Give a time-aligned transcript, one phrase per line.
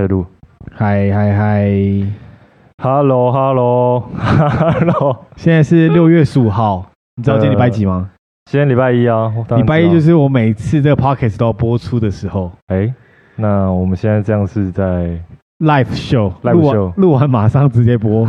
[0.00, 0.24] 开始录。
[0.72, 1.70] 嗨嗨嗨
[2.82, 6.86] ，Hello Hello Hello，现在是六月十五号，
[7.16, 8.08] 你知道今天礼拜几吗？
[8.08, 8.18] 呃、
[8.50, 12.50] 今天礼拜一啊，礼拜一就是我每次这个 podcast 都要播出的时候。
[12.68, 12.90] 哎，
[13.36, 15.20] 那我们现在这样是在
[15.58, 18.26] live show，录完录完马上直接播。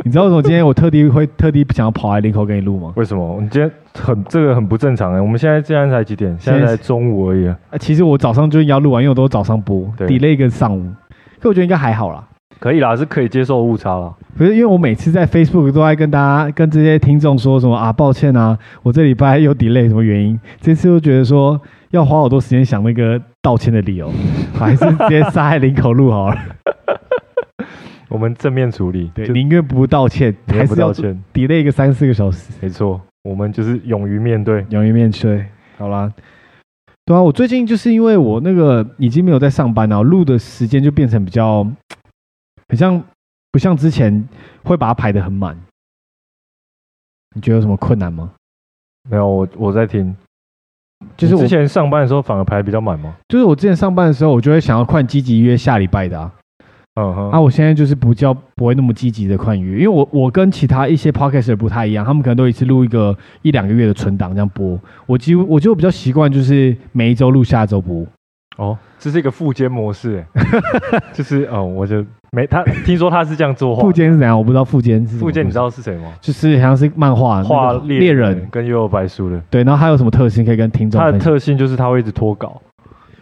[0.04, 2.92] 你知道为什么今天我特地会特地想要跑来林口给你录吗？
[2.96, 3.38] 为什么？
[3.40, 5.20] 你今天很这个很不正常哎！
[5.20, 6.34] 我们现在现在才几点？
[6.38, 7.56] 现在才中午而已啊！
[7.78, 10.90] 其实我早上就要录完，因为我都早上播，delay 跟上午。
[11.38, 12.24] 可我觉得应该还好啦，
[12.58, 14.12] 可以啦，是可以接受误差啦。
[14.38, 20.40] 可是因为我每次在 Facebook 都在跟大家、跟这些听众说什么啊，抱歉啊，我这礼拜有 delay，什么原因？
[20.60, 21.60] 这次又觉得说
[21.90, 24.10] 要花好多时间想那个道歉的理由，
[24.58, 26.36] 还是直接杀在林口录好了。
[28.10, 32.52] 我们正面处理，对，宁愿不道歉，还是要 delay 一个三四个小时。
[32.60, 35.46] 没错，我们就是勇于面对，勇于面对。
[35.78, 36.12] 好啦，
[37.06, 41.64] 对啊，我最近就是因为我那个已经没有在上班了，录的时间就变成比较，
[42.68, 43.00] 很像
[43.52, 44.28] 不像之前
[44.64, 45.56] 会把它排的很满。
[47.36, 48.32] 你觉得有什么困难吗？
[49.08, 50.14] 没有，我我在听，
[51.16, 53.16] 就是我之前上班的时候反而排比较满吗？
[53.28, 56.32] 就是我之前上班的时候，我就会想要快积极约下礼拜的啊。
[57.08, 68.06] 啊，我现在就是不叫不会那么积极的快约，因为我我跟其他一些 podcaster 不太一样，他们可能都一次录一个一两个月的存档这样播，我几乎我就比较习惯就是每一周录，下周播。
[68.58, 70.22] 哦，这是一个副监模式，
[71.14, 73.74] 就是哦，我就没他听说他是这样做。
[73.80, 74.36] 副监是怎样？
[74.36, 76.12] 我不知道副监是副监，你知道是谁吗？
[76.20, 79.40] 就是好像是漫画画猎人跟幽游白书的。
[79.48, 81.00] 对，然后他有什么特性可以跟听众？
[81.00, 82.60] 他的特性就是他会一直拖稿，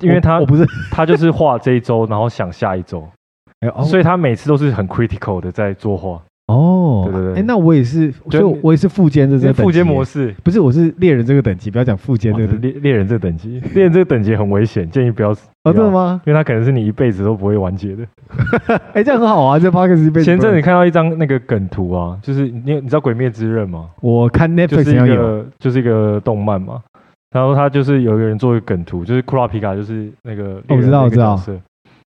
[0.01, 3.07] 因为他我，我不是他就是画这一周，然后想下一周。
[3.61, 6.23] 哎、哦，所以他每次都是很 critical 的在作画。
[6.47, 7.41] 哦，对对对。
[7.41, 10.35] 哎，那我也是，所以我也是副监的这个副监模式。
[10.43, 13.61] 不是，我是猎人这个等级，不要讲副监这个猎猎人这个等级。
[13.75, 15.31] 猎人这个等级很危险，建议不要。
[15.31, 16.23] 哦，真的吗？
[16.25, 18.03] 因为他可能是你一辈子都不会完结的。
[18.95, 20.25] 哎，这样很好啊，这 podcast 一辈子。
[20.25, 23.91] 前阵你看到一张那个梗图啊，就是你你知道《鬼灭之刃》吗？
[24.01, 26.81] 我看 Netflix 就是一个就是一个动漫嘛，
[27.33, 31.39] 然后他就是有一个人做一个梗图，就是库拉皮卡，就是那个我知道我知道。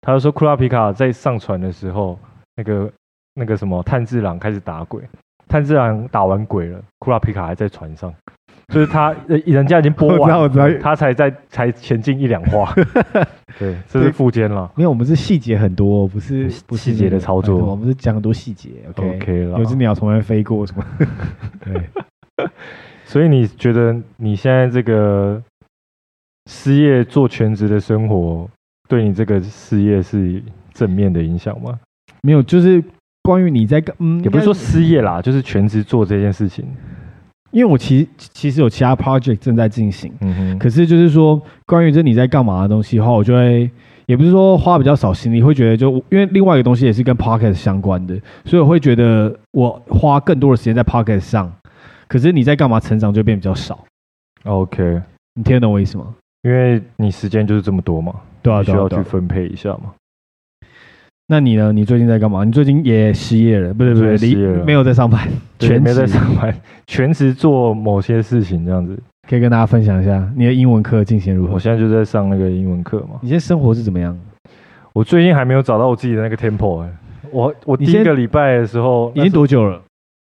[0.07, 2.19] 他就说，库拉皮卡在上船的时候，
[2.57, 2.93] 那个
[3.35, 5.01] 那个什么炭治郎开始打鬼，
[5.49, 8.13] 炭治郎打完鬼了，库拉皮卡还在船上，
[8.69, 10.49] 就是他人家已经播完了，
[10.79, 12.75] 他才在才前进一两话。
[13.59, 14.71] 对，这是副监了。
[14.75, 18.71] 没有，我们是细节很多，不是细节的操作，我们是讲很多细节。
[18.97, 20.85] OK, OK 了，有只鸟从来飞过什么？
[21.65, 21.83] 对。
[23.05, 25.41] 所以你觉得你现在这个
[26.51, 28.47] 失业做全职的生活？
[28.95, 30.41] 对你这个事业是
[30.73, 31.77] 正面的影响吗？
[32.23, 32.83] 没有，就是
[33.23, 36.65] 关于你在嗯，也不是说失业啦，就是全职做这件事情。
[37.51, 40.59] 因为我其实其实有其他 project 正在进行，嗯哼。
[40.59, 43.69] 可是就是说，关于这你在干嘛的东西的话，我就会
[44.07, 51.53] 也不是说花比较少心力，会觉得就因为另外一个东西也是跟 pocket 相关的，所以我会觉得我花更多的时间在 pocket 上。
[52.07, 53.85] 可是你在干嘛成长就变比较少。
[54.45, 55.03] OK，
[55.35, 56.15] 你听得懂我意思吗？
[56.43, 58.15] 因为你时间就是这么多嘛。
[58.45, 59.95] 对啊，需要去分配一下嘛。
[61.27, 61.73] 那你呢？
[61.73, 62.45] 你最近在干嘛？
[62.45, 63.73] 你最近也失业了？
[63.73, 65.27] 不对不对，失业了，没有在上班，
[65.59, 66.55] 全职在上班，
[66.87, 68.97] 全职做某些事情这样子。
[69.27, 71.55] 可以跟大家分享一下你的英文课进行如何？
[71.55, 73.19] 我现在就在上那个英文课嘛。
[73.23, 74.15] 你现在生活是怎么样？
[74.93, 76.93] 我最近还没有找到我自己的那个 tempo 哎。
[77.33, 79.81] 我我第一个礼拜的时候已经多久了？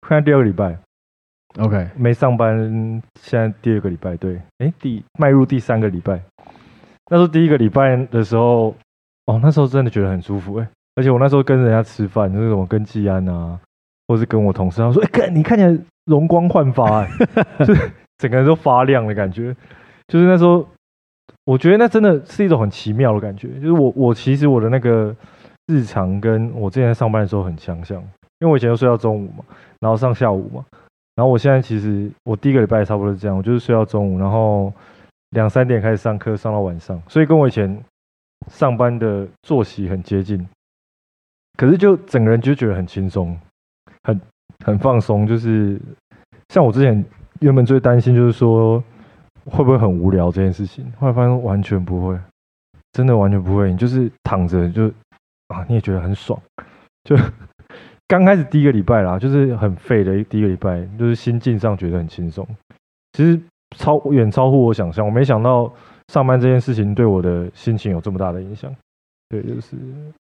[0.01, 0.77] 快第二个礼拜。
[1.57, 6.21] OK，没上班，现在第二个礼拜，对，哎，第迈入第三个礼拜。
[7.11, 8.73] 那时候第一个礼拜的时候，
[9.25, 13.59] 哦，那时候真的觉得很舒服哎，而且我那时候跟人家吃饭，就是什么跟季安啊，
[14.07, 17.05] 或是跟我同事，他说：“哎，看你看起来容光焕发，
[17.67, 19.53] 就是整个人都发亮的感觉。”
[20.07, 20.65] 就是那时候，
[21.43, 23.49] 我觉得那真的是一种很奇妙的感觉。
[23.55, 25.13] 就是我我其实我的那个
[25.67, 28.01] 日常跟我之前上班的时候很相像，
[28.39, 29.43] 因为我以前都睡到中午嘛，
[29.81, 30.63] 然后上下午嘛，
[31.15, 34.71] 然后我现在其实我第一个礼拜也差不多是这样，我就是睡到中午，然后。
[35.31, 37.81] 两三点开始上课，上到晚上，所以跟我以前
[38.47, 40.45] 上班的作息很接近。
[41.57, 43.37] 可是就整个人就觉得很轻松，
[44.03, 44.19] 很
[44.65, 45.25] 很放松。
[45.25, 45.79] 就是
[46.49, 47.03] 像我之前
[47.39, 48.83] 原本最担心就是说
[49.45, 52.19] 会不会很无聊这件事情，后来发现完全不会，
[52.91, 53.71] 真的完全不会。
[53.71, 54.87] 你就是躺着就
[55.47, 56.37] 啊，你也觉得很爽。
[57.03, 57.15] 就
[58.07, 62.45] 刚开始第一个礼拜啦，就是很废的第一个礼拜，就是心境上觉得很轻松。
[63.13, 63.39] 其实。
[63.77, 65.71] 超远超乎我想象，我没想到
[66.07, 68.73] 上班这件事情对我的心情有这么大的影响。
[69.29, 69.77] 对，就是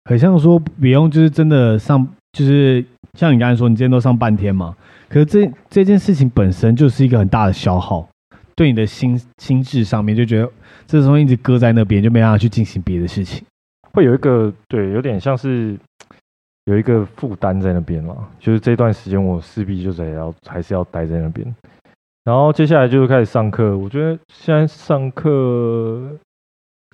[0.04, 4.74] 很像说不用，就是真的上，就是像你刚才说，你今天都上半天嘛。
[5.08, 8.08] 可是这这件事情本身就是一个很大的消耗，
[8.54, 10.50] 对你的心心智上面就觉得
[10.86, 13.44] 这东西一直搁在那边，就没办法去进行别的事情。
[13.92, 15.76] 会有一个对，有点像是
[16.64, 21.54] 有一个负担在那边嘛，就是这段时间我势必就得要还是要待在那边。
[22.26, 25.30] 然后接下来就是开始上课，我觉得现在上课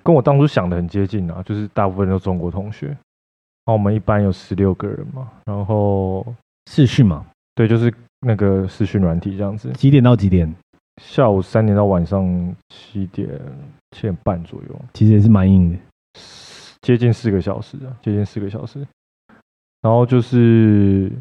[0.03, 2.85] 跟我当初想的很接近啊，就是大部分都中国同学。
[2.85, 2.97] 然
[3.65, 6.23] 后我们一班有十六个人嘛，然后
[6.69, 7.25] 视讯嘛，
[7.55, 9.71] 对，就是那个视讯软体这样子。
[9.71, 10.53] 几点到几点？
[11.01, 13.27] 下午三点到晚上七点
[13.89, 14.79] 七点半左右。
[14.93, 15.77] 其实也是蛮硬的。
[16.81, 18.85] 接近四个小时啊，接近四个小时。
[19.81, 21.11] 然后就是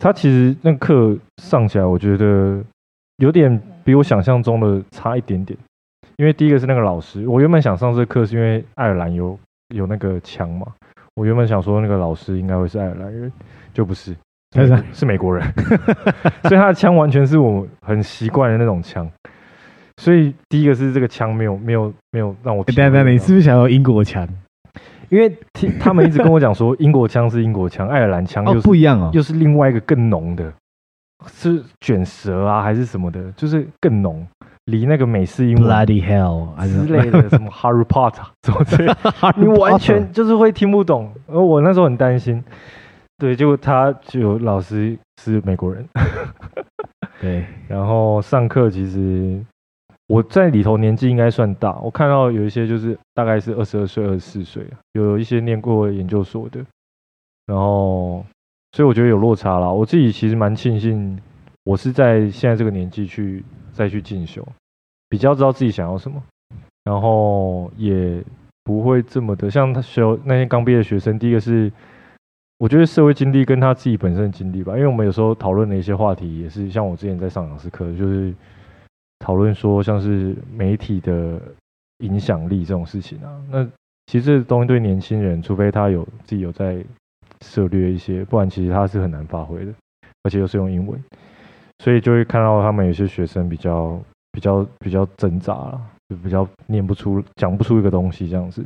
[0.00, 2.60] 他其实那课上起来，我觉得
[3.18, 5.56] 有点比我想象中的差一点点。
[6.16, 9.38] 因为第一个是那个老师，我原本想上这课是因为爱尔兰有
[9.74, 10.66] 有那个枪嘛，
[11.14, 13.30] 我原本想说那个老师应该会是爱尔兰人，
[13.72, 14.12] 就不是，
[14.52, 15.46] 是是美国人，
[16.48, 19.08] 所以他的枪完全是我很习惯的那种枪。
[19.98, 22.64] 所以第一个是这个枪没有没有没有让我。
[22.64, 24.26] 等等，你是不是想要英国枪？
[25.08, 30.52] 因为听他们一直跟我讲说，英国枪是英国枪，爱尔兰枪又不一样哦，又是另外一个更浓的，
[31.26, 34.26] 是卷舌啊还是什么的，就是更浓，
[34.66, 38.96] 离那个美式英文 Bloody hell 之类的什么 Harry Potter 什么之类的，
[39.36, 41.12] 你完全就是会听不懂。
[41.26, 42.42] 而我那时候很担心，
[43.18, 45.86] 对，结果他就老师是美国人，
[47.20, 49.44] 对，然后上课其实。
[50.10, 56.64] 我在里头年纪应该算大，我看到有一些就是大概是二十二岁、二十四岁，有一些念过研究所的，
[57.44, 58.24] 然后
[58.72, 59.70] 所以我觉得有落差啦。
[59.70, 61.18] 我自己其实蛮庆幸，
[61.64, 64.46] 我是在现在这个年纪去再去进修，
[65.08, 66.22] 比较知道自己想要什么，
[66.84, 68.22] 然后也
[68.64, 71.18] 不会这么的像他学那些刚毕业的学生。
[71.18, 71.72] 第一个是
[72.58, 78.34] 我觉得社会经历跟他自己本身的经历吧，因为我们有时候讨论的一些话题也是像我之前在上讲师课就是。
[79.20, 81.42] 讨论说像是媒体的
[82.04, 83.64] 影响力这种事情啊，那
[84.06, 86.76] 其实这东西对年轻人，除非他有自己有在
[87.44, 89.72] 涉略一些，不然其实他是很难发挥的，
[90.22, 91.02] 而且又是用英文，
[91.82, 94.00] 所以就会看到他们有些学生比较
[94.32, 98.64] 比较比较挣扎了，就比较念不出、讲不出一个东西这样子。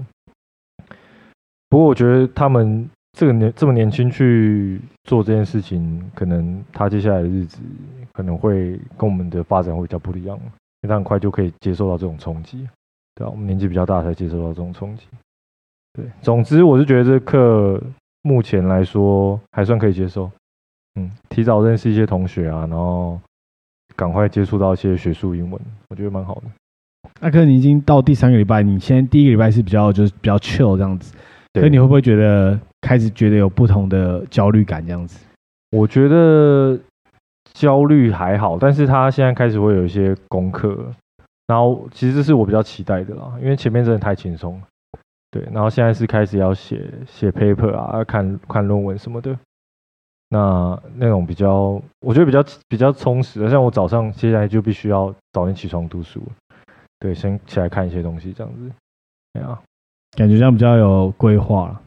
[1.68, 2.88] 不过我觉得他们。
[3.18, 7.58] 这个年这么年轻去做这件事情，可能他接下来的日子
[8.10, 10.48] 可能会跟我们的发展会比较不一样，因
[10.84, 12.66] 为他很快就可以接受到这种冲击，
[13.14, 15.04] 对啊，我们年纪比较大才接受到这种冲击，
[15.92, 16.06] 对。
[16.22, 17.78] 总之，我是觉得这课
[18.22, 20.30] 目前来说还算可以接受，
[20.94, 23.20] 嗯，提早认识一些同学啊，然后
[23.94, 25.60] 赶快接触到一些学术英文，
[25.90, 26.42] 我觉得蛮好的。
[27.20, 31.14] 那可能你已经到第三个礼拜，你现在第一个礼拜是比较就是比较 chill 这样子。
[31.54, 35.26] 所以你会不会觉得开始觉得有不同的焦虑感这样子？
[35.76, 36.78] 我觉得
[37.52, 40.90] 焦虑还好，但是他现在开始会有一些功课，
[41.48, 44.62] 然后其实这是我比较期待的啦，因为前面真的太轻松了，
[45.32, 49.36] 对，然后现在是开始要写写 paper 啊，看看论文什么的，
[50.28, 56.22] 那那种比较我觉得比较比较充实的，像我早上现在就必须要早点起床读书，
[57.00, 58.70] 对，先起来看一些东西这样子，
[59.32, 59.58] 对啊。
[60.14, 61.80] 感觉这样比较有规划，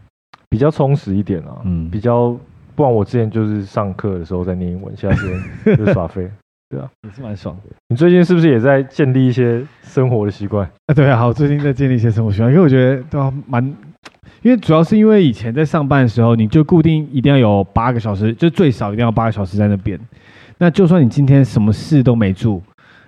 [0.49, 1.61] 比较充实一点啊。
[1.63, 2.35] 嗯，比较
[2.75, 6.27] 不然我之前就是上课的时候在念英文，现在是 就耍废。
[6.75, 7.73] 对啊，也是蛮爽的。
[7.87, 10.69] 你最近是不是也在建立一些生活的习惯？
[10.87, 13.63] 啊，对啊，我最近在建立一些生活习惯，因为我觉得都蛮，
[14.41, 19.97] 因为主要是因为以前在上班的时候，你就固定一定要有八个小时，就最少一定要八个小时在那边。
[20.57, 22.61] 那就算你今天什么事都没做，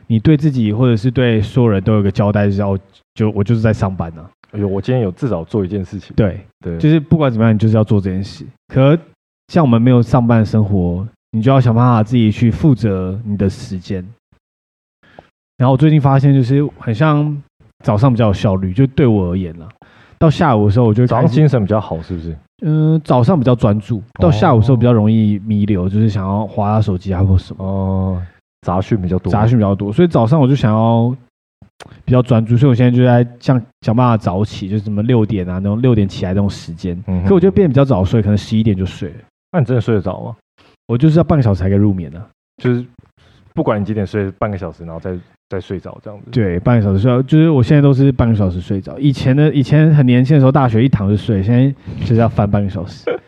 [0.08, 2.78] 你对自己或者是对所有人都有个交代，就是要
[3.16, 4.30] 就我就是在上班呢、啊。
[4.52, 6.14] 哎呦，我今天有至少做一件事情。
[6.16, 8.46] 对对，就是不管怎么样，你就是要做这件事。
[8.70, 8.98] 可
[9.50, 14.06] 像我们没有上班的生活，你就要想办法自己去负责你的时间。
[15.58, 17.42] 然后我最近发现，就是很像
[17.84, 19.68] 早上比较有效率，就对我而言了。
[20.20, 22.38] 到下午的时候，我就早上精神比较好，是不是？
[22.66, 27.64] 嗯，早上比较专注，到下午的时候比较容易迷流，就是想要划下手机啊或什么。
[27.64, 28.22] 哦，
[28.62, 31.16] 杂讯比较多，杂讯比较多，所以早上我就想要。
[32.04, 37.00] 比较专注，所以我现在就在想想办法早起，就是什么六点啊，那种六点起来那种时间。
[37.06, 39.16] 嗯，可我就变得比较早睡，可能十一点就睡了。
[39.52, 40.36] 那你真的睡得着吗？
[40.88, 42.28] 我就是要半个小时才可以入眠呢、啊。
[42.62, 42.84] 就是
[43.54, 45.18] 不管你几点睡，半个小时，然后再
[45.50, 46.32] 再睡着这样子。
[46.32, 48.98] 对，半个小时睡，就是我现在都是半个小时睡着。
[48.98, 53.04] 以前的以前很年轻的时候，大学一躺就睡，现在就是要翻半个小时。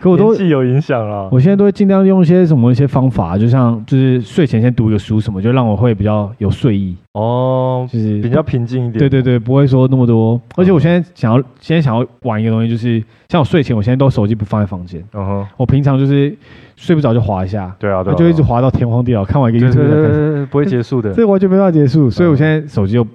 [0.00, 1.28] 可我都既有影响了。
[1.30, 8.98] 我现在都会尽量用一些什么一些方法，就像就是睡前先读一个书什么，就让我会比较有睡意哦，就是比较平静一点。
[8.98, 10.40] 对对对，不会说那么多。
[10.56, 15.02] 而且我现在想要现在想要玩一个东西，就是像我睡前，我现在都手机不放在房间。
[15.14, 16.36] 嗯哼，我平常就是
[16.76, 22.10] 睡不着就滑一下，对啊，对，就一直滑到天荒地老，看完一个 YouTube 不会结束的，这完全没办法结束。
[22.10, 23.06] 所以我现在手机就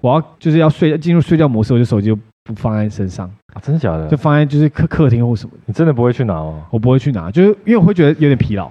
[0.00, 4.08] 我要就是要睡进入睡觉模式，我就手机就不放在身上啊，真的假的？
[4.08, 5.52] 就放在就是客客厅或什么。
[5.66, 6.66] 你真的不会去拿吗？
[6.70, 8.70] 我不会去拿，就是因为我会觉得有点疲劳。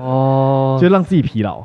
[0.00, 1.62] 哦， 就让自己疲劳。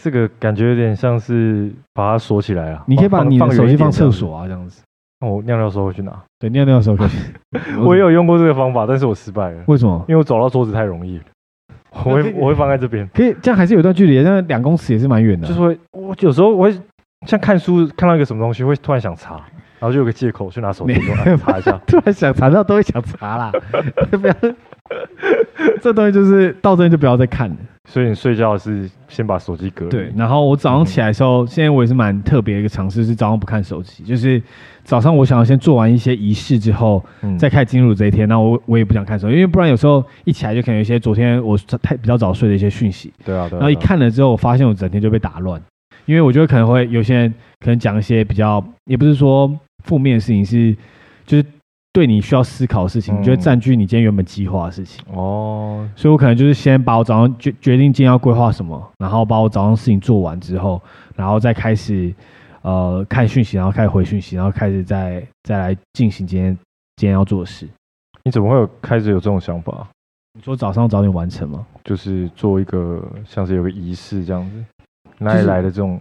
[0.00, 2.82] 这个感觉有点像是把它锁起来啊。
[2.86, 4.82] 你可以把你的手机放厕所啊，这样子。
[5.20, 6.18] 那我尿尿的时候会去拿。
[6.38, 7.10] 对，尿尿的时候可以。
[7.84, 9.62] 我也有用过这个方法，但是我失败了。
[9.66, 10.02] 为什么？
[10.08, 11.24] 因为我走到桌子太容易了。
[11.92, 13.06] 我会我会放在这边。
[13.12, 15.46] 可以，这样还是有段距离，那两公尺也是蛮远的。
[15.46, 16.80] 就是会，我有时候我会
[17.26, 19.44] 像看书看到一个什么东西，会突然想查，
[19.80, 20.94] 然后就有个借口去拿手机
[21.42, 21.72] 查一下。
[21.88, 23.50] 突然想查到都会想查啦。
[24.12, 24.34] 不要。
[25.82, 27.56] 这东西就是到这边就不要再看了。
[27.88, 29.90] 所以你睡觉是先把手机隔离。
[29.90, 34.04] 对，然后我早上起来的时候，嗯、现在我也是蛮特别的一个尝试，是早上不看手机。
[34.04, 34.40] 就是
[34.84, 38.28] 早上我想要先做完一些仪式之后，嗯、再开始进入这一天。
[38.28, 43.12] 那我我也不想看手机，因为不然有时候一起来就可能有一些昨天我太比较早睡的一些讯息。
[43.24, 43.60] 对啊，对啊。
[43.60, 45.60] 然后一看了之后，我发现我整天就被打乱，
[46.10, 49.48] 因为我觉得可能会有些人可能讲一些比较，也不是说
[49.84, 50.76] 负面的事情，是
[51.24, 51.46] 就是。
[51.92, 60.80] 对你需要思考的事情，你就会占据你今天原本计划的事情哦，所以我可能就是先把我早上决决定今天要规划什么，然后把我早上事情做完之后，
[61.16, 62.14] 然后再开始
[62.62, 66.56] 呃看讯息，然后开始回讯息，然后开始再再来进行今天
[66.94, 67.68] 今天要做的事。
[68.22, 69.88] 你怎么会有开始有这种想法？
[70.34, 71.66] 你说早上早点完成吗？
[71.82, 74.64] 就是做一个像是有个仪式这样子，
[75.20, 76.00] 哪里来的这种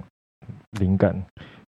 [0.79, 1.15] 灵感？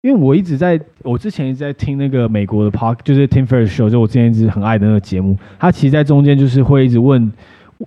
[0.01, 5.35] 因为我一直在，我之前一直在听那个美国的 Park，就是 Tim Ferriss Show，就我之前一直很爱的那个节目。
[5.57, 7.33] 他其实，在中间就是会一直问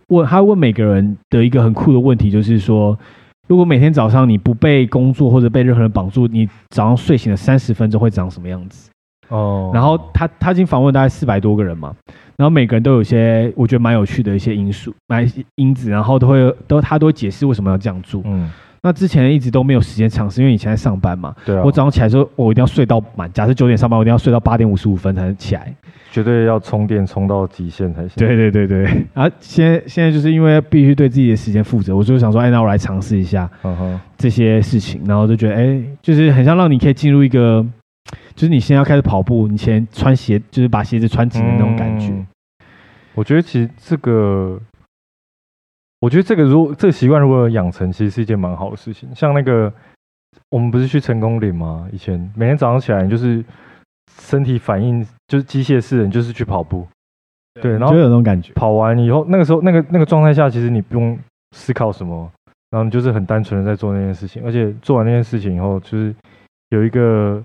[0.09, 2.99] 问，他问每个人的一个很酷的问题，就是说，
[3.47, 8.91] 如果每天早上你不被工作或者被任何人绑住，你早上睡醒的三十分钟会长什么样子？
[9.29, 9.71] 哦。
[9.73, 11.95] 然后他他已经访问大概四百多个人嘛，
[12.37, 15.25] 然后每个人都有一些我觉得蛮有趣的一些因素、蛮
[15.55, 18.23] 因子，然后都会都他都会解释为什么要这样做。
[18.25, 18.51] 嗯。
[18.83, 21.35] 那之前一直都没有时间尝试，因为以前在上班嘛。
[21.45, 21.63] 对啊。
[21.65, 23.31] 我早上起来的时候，我一定要睡到满。
[23.33, 25.75] 假设九点上班，我一定要睡到八点五十五分才能起来。
[26.11, 28.13] 绝对要充电充到极限才行。
[28.17, 28.87] 对对对对。
[29.15, 33.49] 啊现在现在就是因为必须对自己的时间负责，我就想说，哎，那我来尝试一下
[34.17, 37.65] 这些事情，然后就觉得，哎，就是很像让你可以进入一个，
[38.35, 42.09] 就是你现在要开始跑步，你先穿鞋，就是把鞋子穿紧的那种感觉。
[42.09, 42.27] 嗯，
[43.15, 44.59] 我觉得其实这个。
[46.01, 49.13] 我觉得这个如果这个习惯如果养成，其实是一件蛮好的事情。
[49.15, 49.73] 像那个
[50.51, 51.89] 我们不是去成功岭吗？
[51.93, 53.45] 以前每天早上起来，你就是
[54.21, 56.87] 身体反应就是机械式的，你就是去跑步。
[57.61, 58.53] 对，然后就有那种感觉。
[58.53, 61.19] 跑完以后，那个时候那个那个状态下，其实你不用
[61.57, 62.31] 思考什么，
[62.71, 64.41] 然后你就是很单纯的在做那件事情。
[64.45, 66.15] 而且做完那件事情以后，就是
[66.69, 67.43] 有一个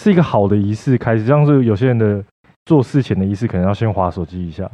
[0.00, 1.24] 是一个好的仪式开始。
[1.24, 2.20] 像是有些人的
[2.64, 4.68] 做事前的仪式，可能要先划手机一下，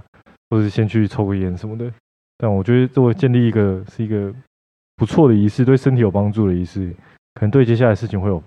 [0.49, 1.85] 或者是先去抽个烟什么的。
[2.45, 4.31] 但我觉得，作为建立一个是一个
[4.97, 6.95] 不错的仪式，对身体有帮助的仪式，
[7.37, 8.43] 可能对接下来的事情会有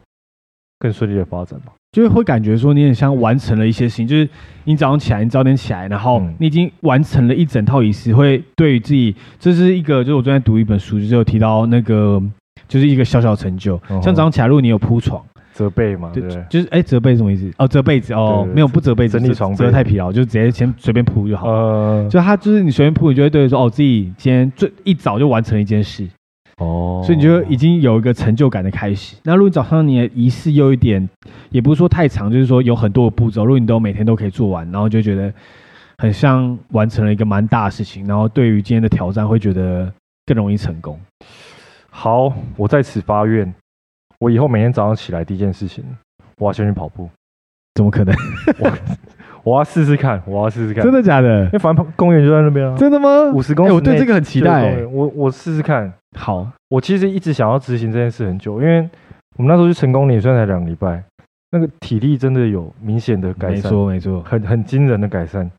[0.77, 1.74] 更顺利的发展吧。
[1.94, 4.30] 就是会感觉说，你很像完成了一些事情，就是
[4.66, 12.22] 你早上起来，你早点起来，然后你已经完成了一整套仪式，会对于自己，这是一个，就是我昨天读一本书，就是有提到那个，
[12.68, 13.82] 就是一个小小成就。
[14.04, 15.25] 像早上起来，如果你有铺床。
[15.57, 17.51] 折被嘛，对，就是哎，折被什么意思？
[17.57, 21.49] 哦，折被子哦，没有不折被子，整理床折太疲劳，就直接先随便铺就好。
[21.49, 26.07] 呃，就他就是你随便铺，你就会对说哦，自己今天最一早就完成了一件事
[26.57, 29.15] 哦，所以你就已经有一个成就感的开始。
[29.23, 31.09] 那如果早上你的仪式又一点，
[31.49, 35.33] 也不是说太长，就是说有很多的步骤，如果你都每天都可以做完，然后就觉得
[35.97, 39.91] 很像完成了一个蛮大的事情，然后对于今天的挑战会觉得
[40.27, 40.99] 更容易成功。
[41.89, 43.51] 好，我在此发愿。
[44.19, 45.83] 我以后每天早上起来第一件事情，
[46.38, 47.09] 我要先去跑步。
[47.75, 48.15] 怎么可能？
[48.59, 48.71] 我
[49.43, 50.83] 我要试试看，我要试试看。
[50.83, 51.45] 真的假的？
[51.45, 52.75] 因为反正公园就在那边啊。
[52.75, 53.31] 真的吗？
[53.33, 53.71] 五十公里。
[53.71, 54.83] 我对这个很期待。
[54.86, 55.93] 我我试试看。
[56.17, 58.81] 好，我其实一直想要执行这件事很久，因为
[59.38, 61.03] 我们那时候去成功岭，虽然才两个礼拜，
[61.51, 63.55] 那个体力真的有明显的改善。
[63.55, 65.50] 没错没错，很很惊人的改善。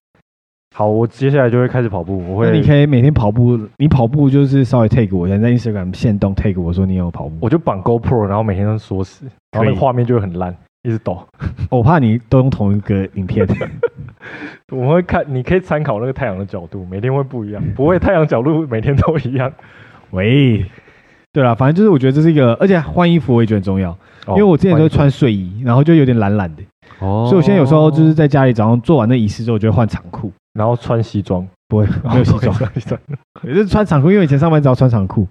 [0.75, 2.23] 好，我接下来就会开始跑步。
[2.29, 3.59] 我会，那你可以每天跑步。
[3.79, 11.19] 你跑步就是稍微 take 我，现在 Instagram 限动 take 我说你有跑步，我就绑 GoPro，然后每天都缩死，然后那个画面就会很烂，一直抖。
[11.71, 13.47] 我怕你都用同一个影片。
[14.71, 19.51] 我会看，你可以参考那个太阳的角度，每天会不一样，不会太阳角度每天都一样。
[20.13, 20.65] 喂，
[21.33, 23.97] 对了，反正就是我觉得这是一个，而且换衣服我也觉得很重要，
[24.29, 26.63] 因为我之前都会穿睡衣，然后就有点懒懒的。
[27.01, 30.31] 哦，所以我现在有时候就是在家里早上做完那仪式之后，我就会换长裤。
[30.59, 32.55] 然后穿西装，不会 没有西装，
[33.45, 35.27] 也是穿长裤，因为以前上班只要穿长裤，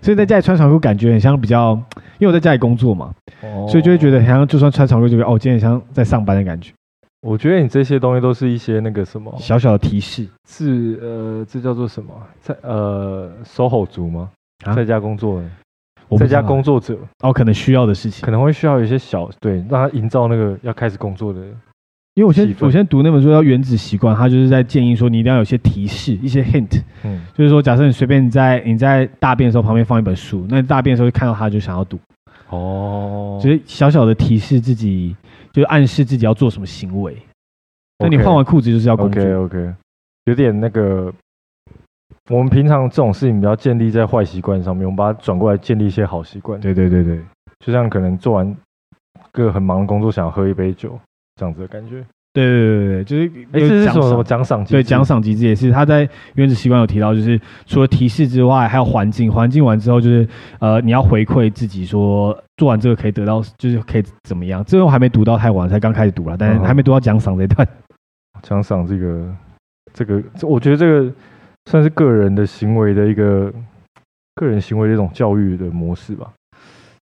[0.00, 1.72] 所以在家里穿长裤感觉很像比较，
[2.18, 6.72] 因为我在家里工作嘛，哦、所以就会觉得好像就算穿长裤就觉得哦，今天很像在上班的感觉。
[7.20, 12.12] 我觉得你这些东西都是一些那个什么小小的提示，是呃，这叫做什么？
[12.40, 14.30] 在呃，SOHO 族吗？
[14.64, 15.46] 啊、在家工作的。
[16.18, 21.40] 在家工作者哦，可能需要的事情，可能会需要有一些小对，让他营造那个要开始工作的。
[22.20, 26.82] 因为我先我先读那本书叫《原子习惯》，他就是在建议说，你一定要有些提示，一些 hint。
[27.02, 31.98] 嗯，就是说，假设你随便你在你在大便的时候旁边放一本书，那你大便的时候就看到它就想要读。
[32.50, 35.16] 哦，就是小小的提示自己，
[35.50, 37.16] 就是暗示自己要做什么行为。
[37.98, 39.22] 那你换完裤子就是要工作。
[39.22, 39.74] OK OK，
[40.26, 41.10] 有点那个，
[42.28, 46.60] 我们平常这种事情比较建立在坏习惯上面，我们把它转过来建立一些好习惯。
[46.60, 47.18] 对对对对，
[47.64, 48.54] 就像可能做完
[49.32, 51.00] 个很忙的工作，想要喝一杯酒。
[51.40, 52.04] 这样子的感觉，
[52.34, 54.74] 对对对对就是哎，这是什么什么奖赏机制？
[54.74, 59.32] 对，奖赏机制也是他在原子习惯有提到，就是除了提示之外，还有环境。
[59.32, 60.28] 环境完之后，就是
[60.58, 64.62] 呃，你要回馈自己说，做完这个可以得到，就是可以怎么样？
[64.66, 67.66] 这个我还没读到太晚，才刚开始读了，但是还没读到奖赏这一段。
[68.42, 69.34] 奖赏这个，
[69.94, 71.10] 这个，我觉得这个
[71.70, 73.50] 算是个人的行为的一个
[74.34, 76.30] 个人行为的一种教育的模式吧。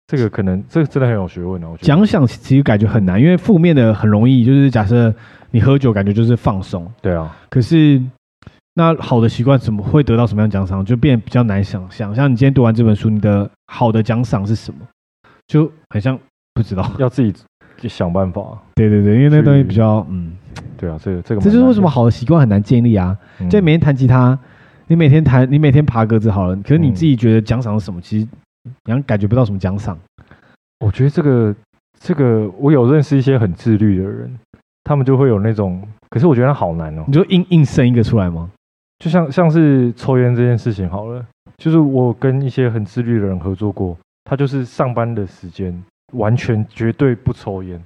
[0.08, 1.76] 这个可能，这个真的很有学问哦。
[1.82, 5.14] 奖赏其实感觉很难，因为负面的很容易，就是假设
[5.50, 6.90] 你喝酒，感觉就是放松。
[7.02, 7.36] 对啊。
[7.50, 8.02] 可是，
[8.72, 12.14] 那好的习惯怎么会得到什么样奖赏，就变得比较难想象。
[12.14, 14.80] 像你今天读完这本书，你的好的奖赏是什么？
[15.46, 16.18] 就很像
[16.54, 17.34] 不知道， 要自己
[17.86, 18.42] 想办法。
[18.76, 20.32] 对对对，因为那个东西比较嗯，
[20.78, 23.14] 对啊，这个这个，这就是为什么好的习惯很难建立啊。
[23.40, 24.38] 嗯、就每天弹吉他，
[24.86, 28.00] 你每天弹，你每天爬格子好了，可是你自己觉得奖赏是什么？
[28.00, 28.26] 其实。
[28.84, 29.98] 你好像感觉不到什么奖赏。
[30.84, 31.54] 我觉得这个
[31.98, 34.38] 这个，我有认识一些很自律的人，
[34.84, 37.04] 他们就会有那种，可是我觉得好难哦。
[37.06, 38.50] 你就硬硬生一个出来吗？
[38.98, 41.24] 就像像是抽烟这件事情好了，
[41.56, 45.76] 就是我跟一些很自律的人合作过，他就是上班的时间
[46.12, 47.80] 完全绝对不抽烟，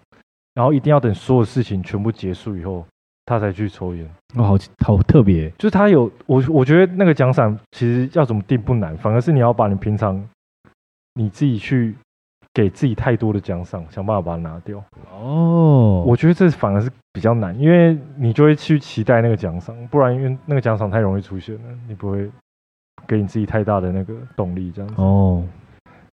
[0.54, 2.84] 然后一定要等所有事情全部结束以后，
[3.24, 4.06] 他才去抽烟。
[4.36, 10.22] 哦，好好特别，就是他有我我觉得那个奖赏其实要怎么定不难，反而是你要把你平常。
[11.14, 11.94] 你自己去
[12.54, 14.82] 给自己太多的奖赏，想办法把它拿掉。
[15.10, 22.28] 哦，我觉得这反而是比较难，因为你就会去期待那个奖赏，不然因为那个奖赏太容易出现了，你不会
[23.06, 24.94] 给你自己太大的那个动力，这样子。
[25.00, 25.42] 哦，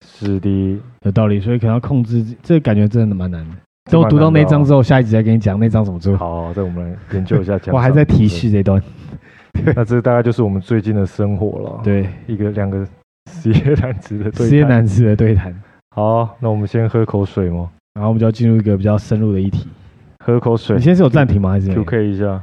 [0.05, 1.39] 是的，有道理。
[1.39, 3.55] 所以可能要控制，这感觉真的蛮难的。
[3.89, 6.15] 等我读到那章之后，下一集再跟你讲那章怎么做。
[6.17, 7.73] 好，再我们来研究一下奖。
[7.75, 8.81] 我还在提示这段。
[9.75, 11.81] 那这大概就是我们最近的生活了。
[11.83, 12.85] 对，一个两个。
[13.43, 15.53] 实业男子的对，实业男子的对谈。
[15.91, 17.69] 好，那我们先喝口水吗？
[17.93, 19.67] 然后我们就要进入一个比较深入的议题。
[20.23, 20.75] 喝口水。
[20.75, 21.51] 你现在是有暂停吗？
[21.51, 22.41] 还是 QK 一下？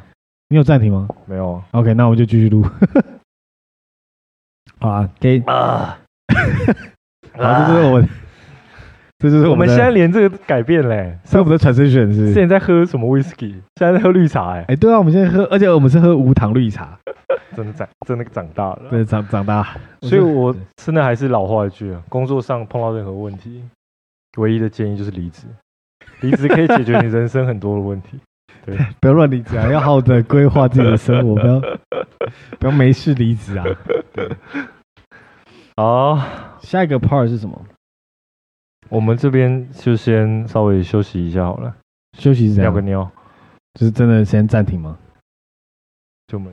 [0.48, 1.08] 你有暂停吗？
[1.26, 1.62] 没有。
[1.72, 2.64] OK，那我们就继续录。
[4.80, 5.98] 好啊，给啊。
[7.36, 8.08] 好，这就是我们。
[9.24, 12.34] 这就是我们现在连这个改变嘞，是我们的 transition 是。
[12.34, 13.52] 现在在喝什么 whisky？
[13.76, 14.62] 现在在喝绿茶哎。
[14.68, 16.98] 哎，对啊，我们现在喝，而且我们是喝无糖绿茶。
[17.56, 18.82] 真的长，真的长大了。
[18.90, 19.66] 对，长长大。
[20.02, 23.62] 所以我真的还是老话一句啊，工作上碰到任何问题，
[24.36, 25.46] 唯一的建议就是离职。
[26.20, 28.20] 离职可以解决你人生很多的问题。
[28.66, 31.60] 对，不要乱离职啊，要好好的规划自己的生活，不要
[32.60, 33.64] 不要没事离职啊。
[34.12, 34.28] 对。
[35.76, 36.20] 好，
[36.60, 37.58] 下一个 part 是什么？
[38.94, 41.74] 我们这边就先稍微休息一下好了。
[42.16, 42.72] 休息是这样？
[42.72, 43.10] 尿个尿，
[43.74, 44.96] 就是真的先暂停吗？
[46.28, 46.48] 就没。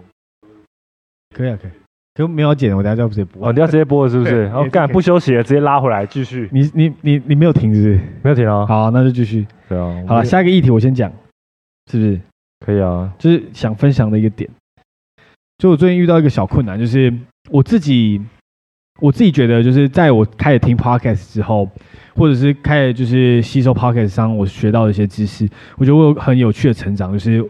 [1.36, 1.72] 可以啊，可以，
[2.16, 3.48] 可没有剪，我等下就要直接播。
[3.48, 4.46] 哦，你要直接播了是不是？
[4.46, 6.50] 然后干不休息了，直接拉回来继续。
[6.52, 7.96] 你你你你没有停是不是？
[8.24, 8.66] 没有停哦。
[8.68, 9.46] 好，那就继续。
[9.70, 10.04] 对啊。
[10.08, 11.12] 好了，下一个议题我先讲，
[11.92, 12.20] 是不是？
[12.66, 13.14] 可以啊。
[13.20, 14.50] 就是想分享的一个点，
[15.60, 17.14] 就我最近遇到一个小困难，就是
[17.52, 18.20] 我自己，
[19.00, 21.70] 我自己觉得，就是在我开始听 podcast 之后，
[22.16, 25.48] 或者是开始就是吸收 podcast 上我学到的一些知识，
[25.78, 27.44] 我觉得我有很有趣的成长，就是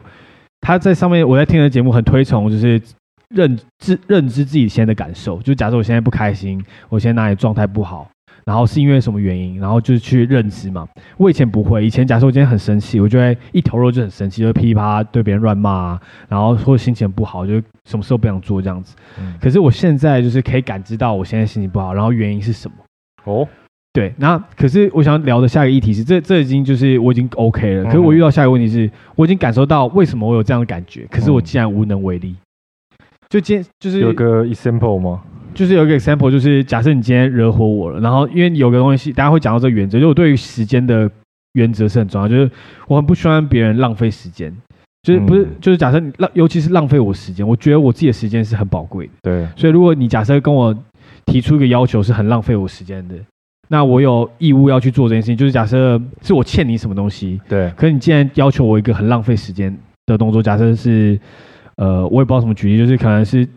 [0.61, 2.81] 他在上面我在听的节目很推崇，就是。
[3.33, 8.05] 认知认知自己现在的感受，就假设我现在不开心，我现在哪里状态不好，
[8.43, 10.85] 然后是因为什么原因，然后就是去认知嘛。
[11.15, 17.53] 我以前不会，以前假设我今天很生气，我就会一头热就很生气，就噼里啪啦对别人乱骂啊，然后或者心情不好，就
[17.85, 18.97] 什么事都不想做这样子。
[19.17, 22.75] 嗯、可是我现在就是可以感知到我现在心情不好，然后原因是什么？
[23.23, 23.47] 哦，
[23.93, 27.83] 对，那可是我想聊的下一个议题是，这这已经就是我已经 OK 了。
[27.85, 32.35] 可是我遇到下一个问题是，我已经感受到为什么我有这样的感觉，可是我竟然无能为力。
[33.29, 35.21] 就今天就是有个 example 吗？
[35.53, 41.09] 就是有个 example，就是假设你今天惹火我了，然后因为有个东西，大家会讲到这个原则，就我对于时间的
[41.53, 42.49] 原则是很重要，就是
[42.87, 44.55] 我很不喜欢别人浪费时间，
[45.03, 49.11] 就是不是，就是假设你浪，尤其是浪费我时间，我觉得我自己的时间是很宝贵的。
[49.23, 50.73] 对，所以如果你假设跟我
[51.25, 53.15] 提出一个要求是很浪费我时间的，
[53.71, 55.37] 那我有义务要去做这件事情。
[55.37, 61.19] 就是假设是我欠你什么东西，对，可是你既然要求我一个很浪费时间的动作，假设是。
[61.77, 63.47] 呃，我也不知道什么举例，就是可能是，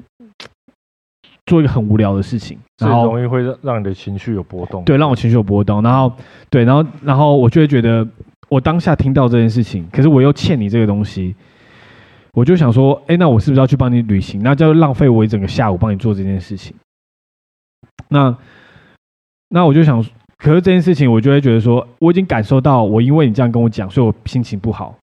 [1.45, 4.83] 做一个很无聊的事情，然后容易会让让你的情绪有波动。
[4.85, 5.83] 对，让我情绪有波动。
[5.83, 6.11] 然后，
[6.49, 8.07] 对，然后，然后我就会觉得，
[8.49, 11.35] 我当下听到这件事情，可是我又欠你这个东西，
[12.33, 14.43] 我就想说，哎，那我是不是要去帮你旅行？
[14.43, 16.75] 那就浪费我一整个下午帮你做这件事情。
[18.09, 18.35] 那，
[19.55, 20.05] 那我就想，
[20.37, 24.97] 可是这件事情，我就会觉得说，我已经感受到，我因为你这样跟我讲，所以我心情不好。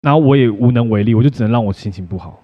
[0.00, 2.40] 然后我也无能为力，我就只能让我心情不好。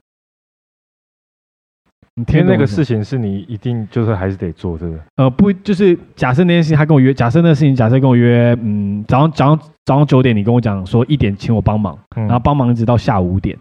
[2.14, 5.02] 你听那个事情是你一定就是还是得做，对不对？
[5.16, 13.58] 呃，不，就是假设那件事情他跟我约，假设那个事情，假设跟我约，嗯，早上早上早上九点，你跟我讲说一点请我帮忙，嗯、然后帮忙一直到下午五点。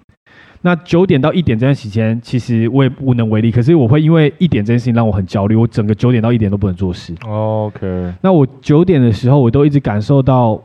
[0.62, 3.52] 那九点到一点这段时间，其实我也无能为力。
[3.52, 7.14] 可是我会因为一点这件事情让我很焦虑，我整个九点到一点都不能做事。
[7.26, 8.14] OK。
[8.22, 10.62] 那我九点的时候，我都一直感受到，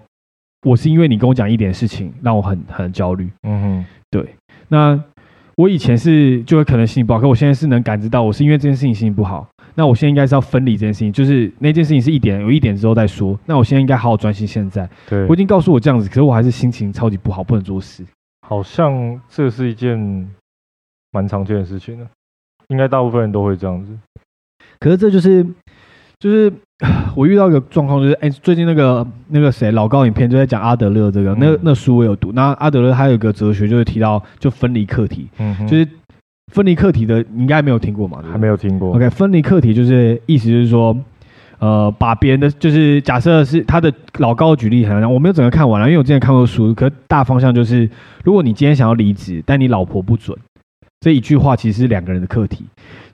[0.66, 3.28] 我是因为你跟我讲一点事情，让我很很焦虑。
[3.42, 4.26] 嗯哼，对。
[4.68, 5.00] 那。
[5.54, 9.46] 我以前是就会可能心情不好，可我现在是能感知到，我是因为这件事情心情不好。
[9.74, 13.38] 那我现在应该是要分离这件事情，就是那件事情是一点，有一点之后再说。
[13.44, 14.88] 那我现在应该好好专心现在。
[15.06, 18.02] 对，我已经告诉我这样子，可是我还是心情超级不好，不能做事。
[18.52, 20.28] 好像这是一件
[21.10, 22.06] 蛮常见的事情呢，
[22.68, 23.96] 应该大部分人都会这样子。
[24.78, 25.46] 可是这就是。
[26.20, 26.52] 就是
[27.16, 32.30] 我遇到一个状况，就是哎，最近那个那个谁老高影片就在讲阿德勒这个，嗯、那那书我有读。
[32.30, 35.28] 那阿德勒他有一个哲学，就是提到就分离课题，
[35.66, 35.88] 就是
[36.52, 38.22] 分离课题的，你应该没有听过嘛？
[38.30, 38.94] 还没有听过。
[38.94, 40.96] OK，分离课题就是意思就是说，
[41.62, 47.88] 呃，把别人的就是假设是他的老高举例很像，我没有整个看完了，因为我之前看过书，可是大方向就是，
[48.24, 50.36] 如果你今天想要离职，但你老婆不准。
[51.00, 52.64] 这一句话其实是两个人的课题，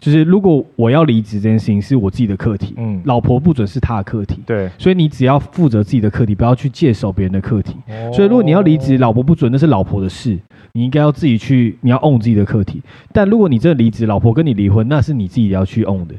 [0.01, 7.77] 就是如果我要离职这件事情是我自己的课题，嗯，老婆不准是他的课题，对，所以你只要负责自己的课题，不要去接手别人的课题。
[7.89, 10.39] 哦、所以如果你要离职，老婆不准那是老婆的事，
[10.73, 12.83] 你应该要自己去，你要 own 自己的课题。
[13.13, 16.15] 但如果你真的离职，老婆跟你离婚，那是你自己要去 own 的。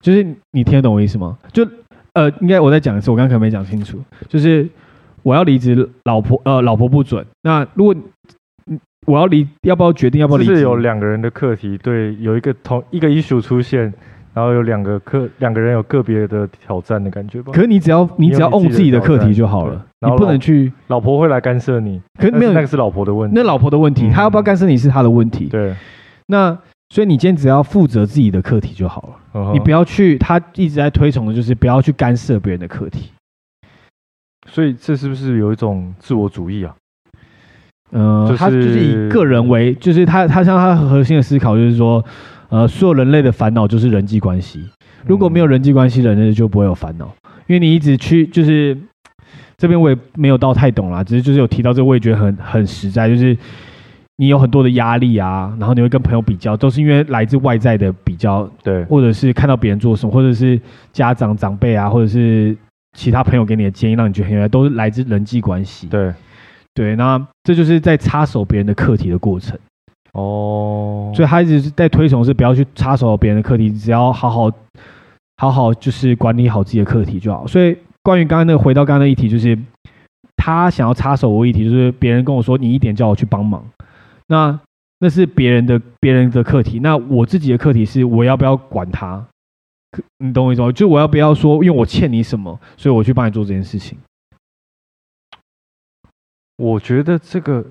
[0.00, 1.36] 就是你听得懂我意思吗？
[1.52, 1.66] 就
[2.14, 4.68] 呃，应该我再讲一次，我刚刚可能没讲清楚，就是
[5.22, 7.24] 我要离职，老婆呃，老婆不准。
[7.42, 7.94] 那如果
[9.06, 10.44] 我要离，要不要决定要不要离？
[10.44, 13.92] 是有两个人的课题，对，有一个同一个 issue 出现，
[14.34, 17.52] 然后有两个课，两个人有个别的挑战的感觉吧。
[17.52, 22.00] 可是你只要你只要 own 自己的课题就好了，你不能去老婆会来干涉你。
[22.18, 25.46] 可是没有，那个是老婆的问题，那老婆的问题，他要不要干涉你是她的问题。
[25.46, 25.74] 对，
[26.26, 26.56] 那
[26.90, 33.10] 所以你今天只要负责自己的课题就好了，你不要去，他一直在推崇的就是不要去干涉别人的课题。
[34.50, 36.74] 所以这是不是有一种自我主义啊？
[37.92, 42.02] 嗯，呃就是、他就是以个人为，就是他他像他核心的思考就是说，
[42.48, 44.66] 呃，所有人类的烦恼就是人际关系。
[45.06, 47.14] 如果没有人际关系，人类就不会有烦恼。
[47.46, 48.76] 因为你一直去，就是
[49.56, 53.36] 这边我也没有到太懂啦，只是就是有提到这个，我也觉得很很实在，就是
[54.18, 60.60] 你有很多的压力啊，然后你会跟朋友比较，都是因为来自外在的比较，对，或者是看到别人做什么，或者是
[60.92, 62.56] 家长长辈啊，或者是
[62.96, 66.12] 其他朋友给你的建议，让你觉得很都是来自人际关系，对。
[66.74, 69.58] 对，那这就是在插手别人的课题的过程。
[70.12, 74.48] 哦，所以他一直在推崇是不要去插手别人的课题，只要好好
[75.38, 77.44] 好好就是管理好自己的课题就好。
[77.48, 79.58] 所以关于刚刚那个回到刚刚那议题，就是
[80.36, 83.64] 他想要插手我议题，就是别人跟我说你一点叫我去帮忙，
[84.28, 84.58] 那
[85.00, 89.26] 那是别人的别人的课题，那我自己的课题是我要不要管他？
[90.18, 90.70] 你懂我意思吗？
[90.70, 93.98] 就我要不要说，因为我欠你什么，所以我去帮你做这件事情。
[96.56, 97.64] 我觉得这个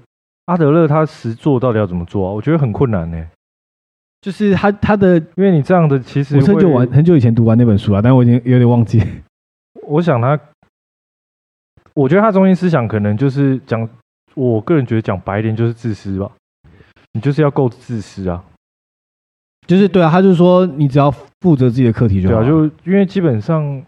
[0.45, 2.33] 阿德勒他实做到底要怎么做啊？
[2.33, 3.27] 我觉得很困难呢。
[4.21, 8.99] 就是他他的，因为你这样的其实我很久完很久以前读完那本书啊，但我已经有点忘记。
[9.85, 10.39] 我想他，
[11.93, 13.87] 我觉得他中心思想可能就是讲，
[14.33, 16.31] 我个人觉得讲白一点就是自私吧。
[17.17, 18.43] 你就是要够自私啊，
[19.65, 21.09] 就是对啊，他就是说你只要
[21.41, 22.35] 负责自己的课题就好。
[22.35, 23.83] 对啊，就因为基本上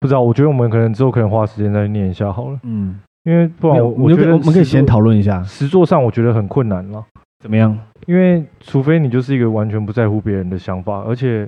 [0.00, 2.58] 不知道，我觉得我们可能之后可能花时间再念一下好了。
[2.62, 2.98] 嗯。
[3.24, 5.42] 因为不然我，我觉得我们可以先讨论一下。
[5.42, 7.04] 实作上我觉得很困难了。
[7.40, 7.76] 怎么样？
[8.06, 11.46] 因为除非你就是一个完全不在乎别人的想法，而且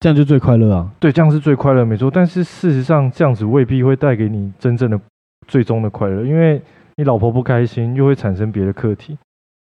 [0.00, 0.90] 这样就最快乐啊。
[0.98, 2.10] 对，这样是最快乐，没错。
[2.10, 4.98] 但是事实上，这样子未必会带给你真正的
[5.46, 6.62] 最终的快乐，因为
[6.96, 9.18] 你老婆不开心，又会产生别的课题，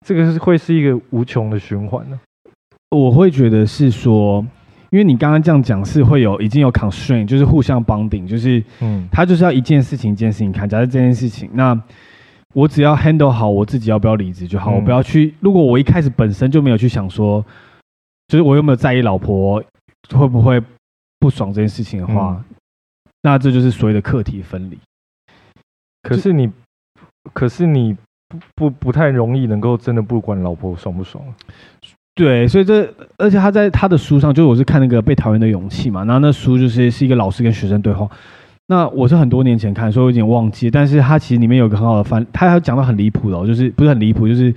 [0.05, 2.19] 这个是会是一个无穷的循环呢。
[2.91, 4.45] 我会觉得是说。
[4.89, 10.67] 因为你刚刚这样讲是会有已经有 constraint，就是互相绑定，就是嗯，他就是要一件事情一件事情看。
[10.67, 11.77] 假设这件事情，那
[12.53, 15.35] 我只要 handle 好我自己要不要离职就好，嗯、我不要去。
[15.41, 17.45] 如果我一开始本身就没有去想说，
[18.29, 19.61] 就是我有没有在意老婆
[20.15, 20.57] 会不会
[21.19, 22.55] 不爽这件事情的话，嗯、
[23.23, 24.79] 那这就是所谓的课题分离。
[26.01, 26.49] 可是你，
[27.33, 27.93] 可是你
[28.29, 31.23] 不不不太容易能够真的不管老婆爽不爽。
[32.13, 38.09] 对，所以这而且他在他的书上，就是我是看那个被讨厌的勇气嘛，然后那书就是是一个老师跟学生对话。
[38.65, 44.53] 那我是很多年前看，所以我有点忘记，但是他其实里面有个很好的翻，他还讲到很离谱的，就是不是很离谱，就是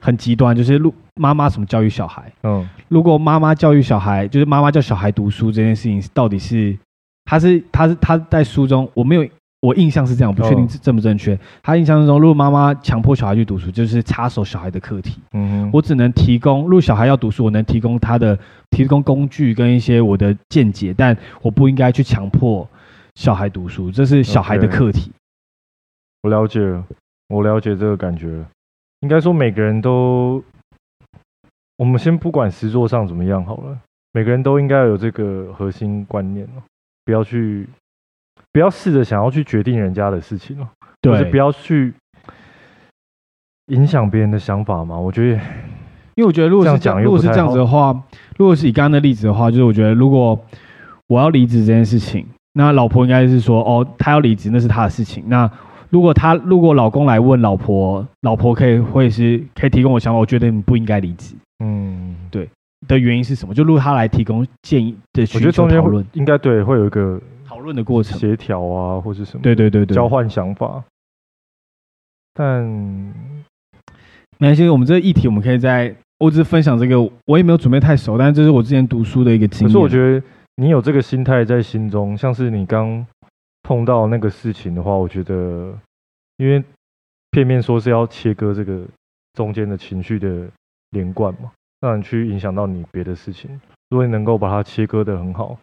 [0.00, 0.78] 很极端，就是
[1.14, 2.30] 妈妈怎么教育小孩。
[2.42, 6.76] 嗯，如果妈妈教育小孩，就是妈妈叫小孩读书这件事情，到底是
[7.24, 9.26] 他是他是他在书中我没有。
[9.64, 11.38] 我印象是这样，我不确定正不正确。
[11.62, 15.18] 他印象中，如果妈妈强迫小孩去读书，就是插手小孩的课题。
[15.32, 22.68] 嗯哼，我只能提供，如果小孩要读书，我能提供他的提供工具跟一些我的见解，但我不应该去强迫
[23.14, 25.10] 小孩读书，这是小孩的课题。
[25.10, 25.14] Okay.
[26.24, 26.84] 我了解了，
[27.28, 28.44] 我了解这个感觉。
[29.00, 30.44] 应该说，每个人都，
[31.78, 33.78] 我们先不管实作上怎么样好了，
[34.12, 36.46] 每个人都应该有这个核心观念，
[37.06, 37.66] 不要去。
[38.54, 40.68] 不要试着想要去决定人家的事情哦，
[41.00, 41.92] 对，就是不要去
[43.66, 44.96] 影响别人的想法嘛。
[44.96, 45.40] 我觉得，
[46.14, 47.92] 因为我觉得如果是这样，如果是这样子的话，
[48.36, 50.38] 如果是以刚刚的例子的话，就是我觉得如果
[51.08, 55.24] 我要离职这件事情，那老婆应该是说，哦，他要离职那是他的事情。
[55.26, 55.50] 那
[55.90, 61.34] 如果他如果老公来问老婆，老婆可以会是可以提供我想法，我觉得你不应该离职。
[61.64, 62.48] 嗯，对
[62.86, 63.52] 的原因是什么？
[63.52, 67.20] 就如果他来提供建议的，我觉得中间讨论应该对会有一个。
[67.64, 69.42] 讨论的过程，协调啊，或是什么？
[69.42, 70.84] 对对对对，交换想法。
[72.34, 72.62] 但
[74.36, 79.68] 没关系，我们这个议题，我们可以在我只是分享这个，我也没有准备太熟，但是这是我之前读书的一个经验。
[79.68, 80.22] 可是我觉得
[80.56, 83.06] 你有这个心态在心中，像是你刚
[83.62, 85.72] 碰到那个事情的话，我觉得，
[86.36, 86.62] 因为
[87.30, 88.86] 片面说是要切割这个
[89.32, 90.46] 中间的情绪的
[90.90, 91.50] 连贯嘛，
[91.80, 93.58] 让你去影响到你别的事情。
[93.88, 95.56] 如果你能够把它切割的很好。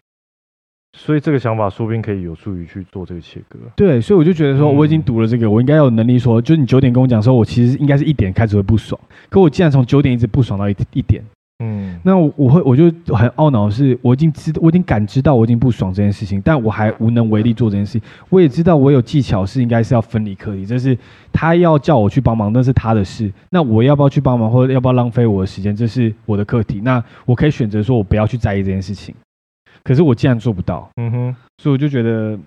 [0.96, 3.58] 所以这个想法说不定可以有助于去做这个切割。
[3.74, 9.00] 对，所以我就觉得说，我已经读了这个，嗯、我应该有能力说，就是你九点跟我讲说，我其实应该是一点开始会不爽，
[9.30, 11.24] 可我竟然从九点一直不爽到一一点，
[11.64, 18.02] 嗯，那我我会我就很懊恼的是，我已经知我已经感知到我已经不爽这件事情，但我还无能为力做这件事情。
[18.28, 20.96] 我也知道我有技巧是应该是要分离课题，这是
[21.32, 23.32] 他要叫我去帮忙，那是他的事。
[23.48, 26.82] 那我要不要去帮忙，或者要不要浪费我的时间，这是我的课题。
[26.82, 29.14] 那我可以选择说我不要去在意这件事情。
[29.84, 32.38] 可是我竟然做不到，嗯哼，所以我就觉得，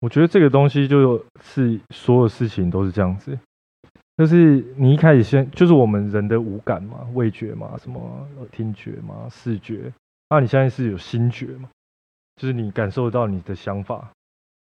[0.00, 3.38] 我觉得这个东西就是所有事情都是这样子，
[4.16, 9.92] 就是你一开始先就是我们人的五感嘛，味觉嘛，什么听觉嘛，视觉，
[10.28, 11.68] 那、啊、你现在是有心觉嘛，
[12.36, 14.10] 就是你感受到你的想法，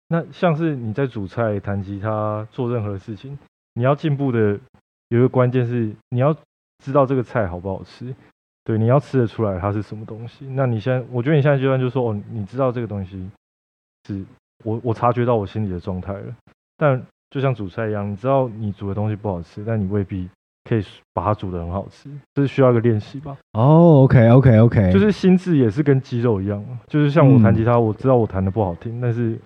[0.09, 3.39] 那像是你在煮菜、弹吉他、做任何事情，
[3.75, 4.59] 你要进步的
[5.09, 6.37] 有一个关键是你要
[6.85, 8.15] 知道这个菜好不好吃。
[8.65, 10.47] 对，你要吃得出来它是什么东西。
[10.47, 13.31] 那你现在，我觉得你现在阶段就是说，哦，你知道这个东西
[14.09, 14.25] 是
[14.65, 16.35] 我我察觉到我心里的状态了。
[16.79, 17.01] 但
[17.31, 20.29] 就像煮菜一样，你知道你煮的东西不好吃，但你未必
[20.65, 23.37] 可以把它煮的很好吃，这是需要一个练习吧？
[23.53, 29.39] 哦，OK，OK，OK，就是心智也是跟肌肉一样，就是像我弹吉他，我知道我弹的不好听，但是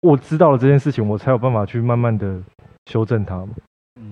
[0.00, 2.42] 我知道了这件事情，我才有办法去慢慢的
[2.86, 3.50] 修正它嘛。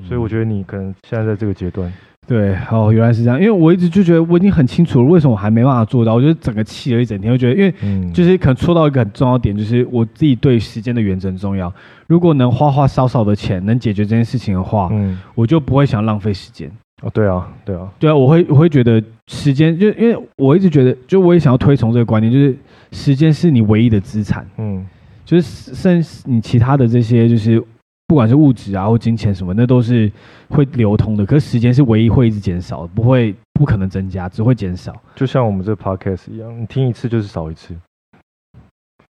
[0.06, 1.92] 所以我觉得你可能现在在这个阶段。
[2.26, 3.38] 对，哦，原来是这样。
[3.38, 6.14] 因为我一直就觉得我已经很清楚了，为什么我还没办法做到？
[6.14, 11.72] 我觉得整个气了一整天，我觉得，因为就是可能戳到一个很重要点，就是我自己对时间的原则很重要。
[12.08, 16.68] 如果能花花少少的钱能解决这件事情的话，嗯，我就不会想浪费时间。
[17.02, 22.56] 哦，对啊，对啊，对啊，我会我会觉得时间，就因为我一直觉得，就我也想要推崇这个观念，就是
[22.90, 24.44] 时间是你唯一的资产。
[24.58, 24.84] 嗯，
[25.24, 27.62] 就是剩你其他的这些，就是。
[28.08, 30.10] 不管是物质啊或金钱什么，那都是
[30.48, 31.26] 会流通的。
[31.26, 34.94] 可是时间是唯一会一直减少的，不会不可能增加，只会减少。
[35.16, 37.74] 就像我们这个 podcast 一样，你听一次就是少一次，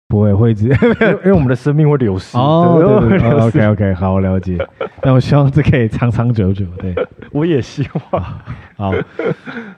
[0.09, 0.69] 不会会一直，
[1.25, 2.39] 因为我们的生命会流失。
[2.39, 4.57] 哦，对对对哦，OK OK，好，我了解。
[5.03, 6.65] 那我希望这可以长长久久。
[6.79, 6.95] 对，
[7.33, 8.23] 我也希望。
[8.79, 8.93] 好，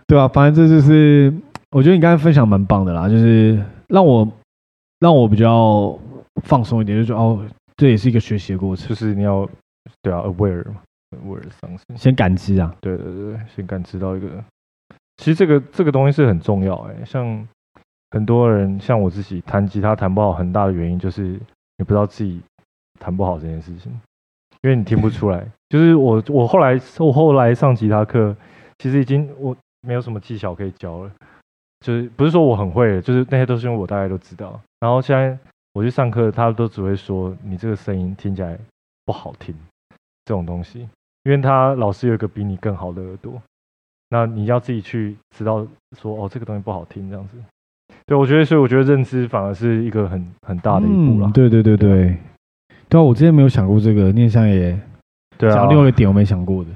[0.06, 1.32] 对啊，反正这就是
[1.72, 4.26] 我觉得你刚才分享蛮棒的啦，就是让我
[5.00, 5.98] 让我比较
[6.44, 7.40] 放松一点，就是哦。
[7.78, 9.48] 这也是一个学习的过程，就是你要
[10.02, 10.82] 对啊，aware 嘛
[11.24, 14.44] ，aware 上升，先感知啊，对对对，先感知到一个，
[15.18, 17.46] 其实这个这个东西是很重要哎，像
[18.10, 22.42] 很多人像我自己弹吉他弹不好，很大的原因就是你不知道自己
[22.98, 23.92] 弹不好这件事情，
[24.62, 25.46] 因为你听不出来。
[25.70, 28.36] 就是我我后来我后来上吉他课，
[28.78, 31.12] 其实已经我没有什么技巧可以教了，
[31.78, 35.38] 就是不是说我很会，就是那些都是因为我大概都知道，然后现在。
[35.78, 38.58] 我去上课，他都只会说你这个声音听起来
[39.04, 39.54] 不好听，
[40.24, 40.80] 这种东西，
[41.22, 43.40] 因为他老师有一个比你更好的耳朵，
[44.08, 45.64] 那你要自己去知道
[45.96, 47.36] 说哦，这个东西不好听这样子。
[48.06, 51.30] 对，我觉得，所以我觉得认知反而是一个很很大的一步了。
[51.32, 52.18] 对对对对，对，
[52.88, 54.76] 对啊，我之前没有想过这个，念想也，
[55.36, 56.70] 对啊，讲另外一个点我没想过的，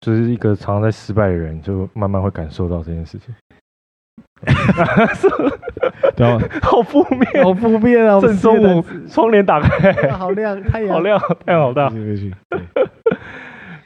[0.00, 3.32] 就是一个常常在失败的人，就慢慢会感受到这件事情。
[6.16, 8.20] 对啊， 好负面，好负面啊！
[8.20, 11.90] 正中午窗帘打开，好亮，太阳好亮，太阳好大。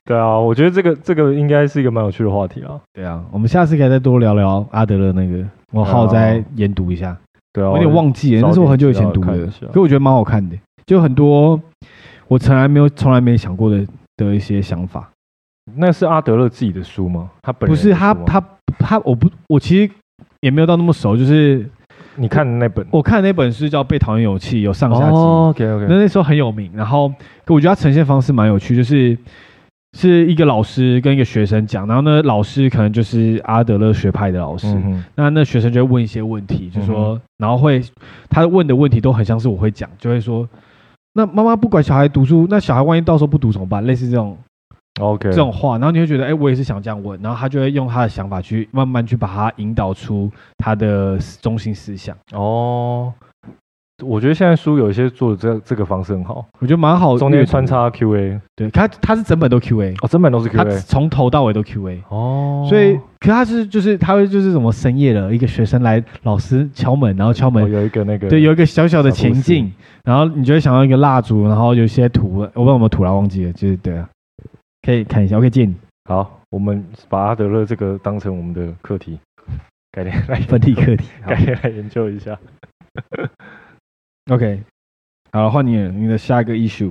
[0.05, 2.81] 对啊，我觉得这个这个应该是一个蛮有趣的话题啊。
[2.93, 7.17] 对啊，我们下次可以再多聊聊阿德勒那个，我好再研读一下。
[7.53, 11.61] 对啊，我有点忘记了，那是我很久以前读的，可我觉得蛮好看的，就很多
[12.27, 13.87] 我从来没有从来没想过的
[14.17, 15.09] 的一些想法。
[15.77, 17.31] 那是阿德勒自己的书吗？
[17.43, 18.43] 他本人不是他他
[18.79, 19.93] 他，我不我其实
[20.41, 21.69] 也没有到那么熟，就是
[22.17, 25.17] 你看的那本，我看的那本是叫《被讨厌勇气》，有上下集。
[25.17, 27.09] 哦、OK OK，那那时候很有名，然后
[27.45, 29.17] 可我觉得他呈现方式蛮有趣，就是
[29.95, 37.83] 是一个老师跟一个学生讲，然后呢，老师可能就是阿德勒学派的老师，嗯、那那学生就会问一些问题，就是说，嗯、然后会
[38.29, 40.49] 他问的问题都很像是我会讲，就会说，
[41.15, 43.85] 那妈妈不管小孩读书，那小孩万一到时候不读怎么办？
[43.85, 44.37] 类似这种。
[44.99, 52.17] OK，这种话，然后你会觉得，哎，我也是想这样问，然后他就会用他的想法去慢慢去把它引导出他的中心思想。
[52.33, 53.13] 哦，
[54.05, 62.01] 我觉得现在书有一些做的这这个方式很好，我觉得蛮好，中间穿插 QA，对，他他是整本都 QA，哦，整本都是 QA，从头到尾都 QA。
[62.09, 69.73] 哦，所以，可他是就是他会就是什么深夜了，一个学生来，老师敲门，然后敲门，有一个那个，对，有一个小小的情境，
[70.05, 74.09] 然后你就会想到一个蜡烛，然后有一些图，我不知道有没有图啦，忘记了，就是对啊。
[74.89, 75.77] 可以看一下，我可以借你。
[76.09, 79.21] 好，我们把阿德勒这个当成我们的课题，
[79.93, 82.41] 改天来分题课题，改天来研究一下。
[84.33, 84.63] OK，
[85.31, 86.91] 好了，换你了，你的下一个 issue。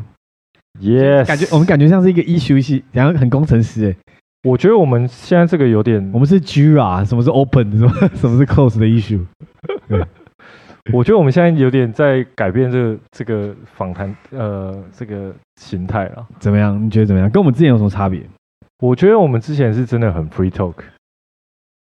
[0.79, 3.97] Yes，感觉我们感觉像是一个 issue 系，然后很工程师诶。
[4.43, 9.25] 我觉得我们现在这个有点，我们是 Jira，什么是 open，什么 什么是 close 的 issue。
[10.93, 16.25] 我觉得我们现在有点在改变这个这个访谈呃这个形态了。
[16.39, 16.81] 怎么样？
[16.81, 17.29] 你觉得怎么样？
[17.29, 18.21] 跟我们之前有什么差别？
[18.79, 20.75] 我觉得我们之前是真的很 free talk。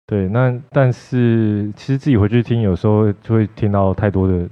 [0.06, 4.48] 对，那但是其实自己回去听，有时候就会听到太多的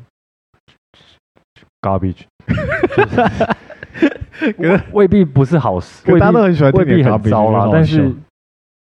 [1.83, 2.23] garbage。
[4.93, 7.69] 未必不是好事，大家都很喜欢，未必很糟啦。
[7.71, 8.15] 但是，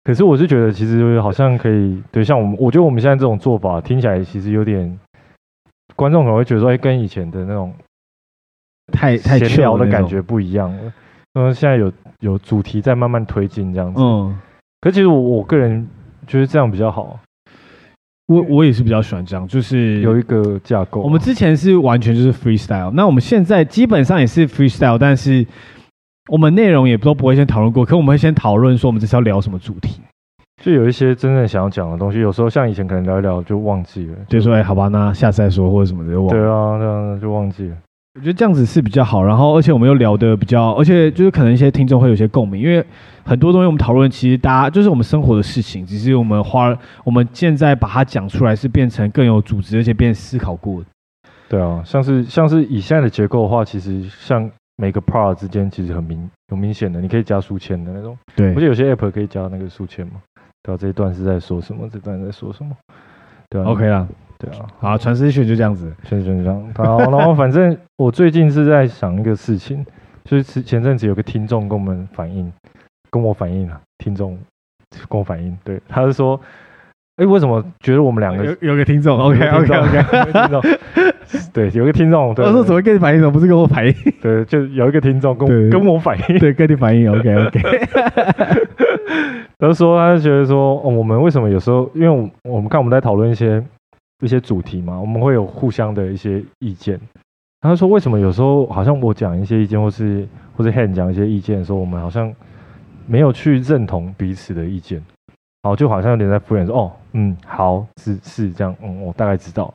[0.05, 4.97] 可是我是觉得，其实好像可以对，像我们，我觉得我们现在这种做法听起来其实有点。
[5.95, 7.73] 观众可能会觉得说，哎，跟以前的那种
[8.99, 10.93] 太太闲聊的感觉不一样了。
[11.35, 14.01] 嗯，现在有有主题在慢慢推进这样子。
[14.01, 14.37] 嗯，
[14.81, 15.87] 可其实我我个人
[16.27, 17.17] 觉得这样比较好。
[18.27, 21.01] 我我也是比较喜欢这样，就是有一个架构。
[21.01, 25.43] 我们之前是完全就是 freestyle，那我们现在基本上也是 freestyle，但是
[26.27, 30.01] 我们内容也都不会先讨论过，可我们会先讨论说我们这是要聊什么主题。
[30.61, 36.31] 就有一些真正想要讲的东西，有时候像以前可能聊一聊就忘记了，就说哎，好吧，那下次再说或者什么的就忘了。
[36.31, 37.77] 对啊，这样就忘记了。
[38.19, 42.85] 我觉得这样子是比较好，然后而且我们又聊得比较，而且就是可能一些听众会有些共鸣，因为
[43.23, 50.87] 很多东西我们讨论，其实大家就是我们生活的事情，只是我们花我们现在把它讲出来，是变成更有组织，而且变思考过的。
[51.47, 58.17] 对啊，像是像是以现在的结构的话，其实像每个 part 之间其实很明有明显的，你可以加书签的那种。
[58.35, 60.15] 对，不是有些 app 可以加那个书签嘛？
[60.61, 61.87] 对啊，这一段是在说什么？
[61.89, 62.75] 这段在说什么？
[63.49, 64.05] 对啊，OK 啦，
[64.39, 66.73] 对啊，好，传思学就这样子，传思学就这样。
[66.75, 69.85] 好，然后反正我最近是在想一个事情，
[70.23, 72.49] 就是前阵子有个听众跟我们反映，
[73.11, 74.37] 跟我反映啊，听众
[75.09, 76.39] 跟我反映，对，他是说，
[77.17, 80.61] 哎，为什么觉得我们两个有有个听众？OK OK OK，听众，
[81.51, 83.19] 对，有个听众，对，我说怎么跟你反映？
[83.19, 83.93] 怎么不是跟我反映？
[84.21, 87.61] 对，就有一个听众跟跟我反映，对，跟你反映， OK OK。
[89.59, 93.61] 他就说，他就觉得说，哦，我们为什么有时候，因为我我们看我们在讨论一些
[94.21, 96.99] 一些主题嘛，我们会有互相的一些意见。
[97.61, 102.33] 他说，为什么有时候好像我讲一些意见，或是或是 Han 讲一些意见的时候，我们好像
[103.05, 105.03] 没有去认同彼此的意见，
[105.63, 109.73] 好，就好像有点在敷衍说，哦，嗯，好，是是这样，嗯，我大概知道。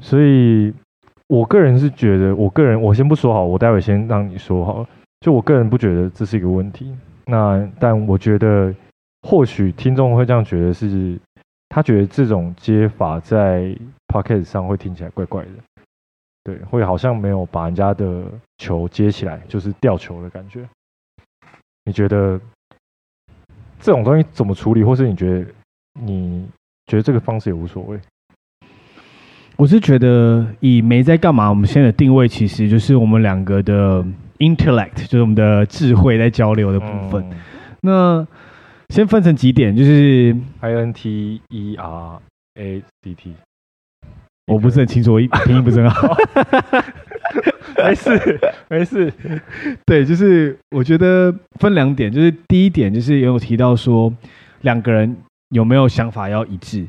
[0.00, 0.72] 所以，
[1.28, 4.86] 我个人是觉得，我个人我先不说好，我待会先让你说好。
[5.20, 6.92] 就我个人不觉得这是一个问题。
[7.26, 8.74] 那但我觉得，
[9.28, 11.16] 或许听众会这样觉得是，
[11.70, 13.74] 他觉得这种接法在
[14.08, 15.50] podcast 上会听起来怪怪的，
[16.44, 18.24] 对，会好像没有把人家的
[18.58, 20.68] 球接起来，就是吊球的感觉。
[21.86, 22.38] 你觉得
[23.78, 25.46] 这种东西怎么处理，或是你觉得
[26.02, 26.46] 你
[26.86, 27.98] 觉得这个方式也无所谓？
[29.56, 34.04] 我是觉得以没在干嘛，我们现在的定位其实就是我们两个的。
[34.40, 37.22] Intellect 就是我们的智慧在交流的部分。
[37.28, 37.36] 嗯、
[37.82, 38.26] 那
[38.90, 42.18] 先分成几点，就是 I N T E R
[42.56, 43.34] A C T。
[44.48, 46.14] 我不是很清楚，我拼音不是很好。
[47.84, 49.12] 没事没事。
[49.86, 54.12] 对，就是我觉得分两点，就是第一点就是有提到说
[54.62, 55.16] 两个人
[55.50, 56.84] 有没有想法要一致，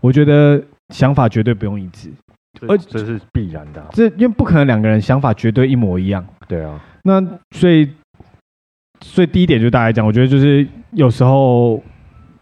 [0.00, 0.62] 我觉得
[0.94, 2.10] 想法绝对不用一致，
[2.68, 6.24] 而这是必然的、啊，这因为不可能两个人想法绝对一模一样。
[6.46, 7.20] 对啊，那
[7.50, 7.90] 所以
[9.04, 11.82] 所以第一点就大家讲，我觉得就是有时候。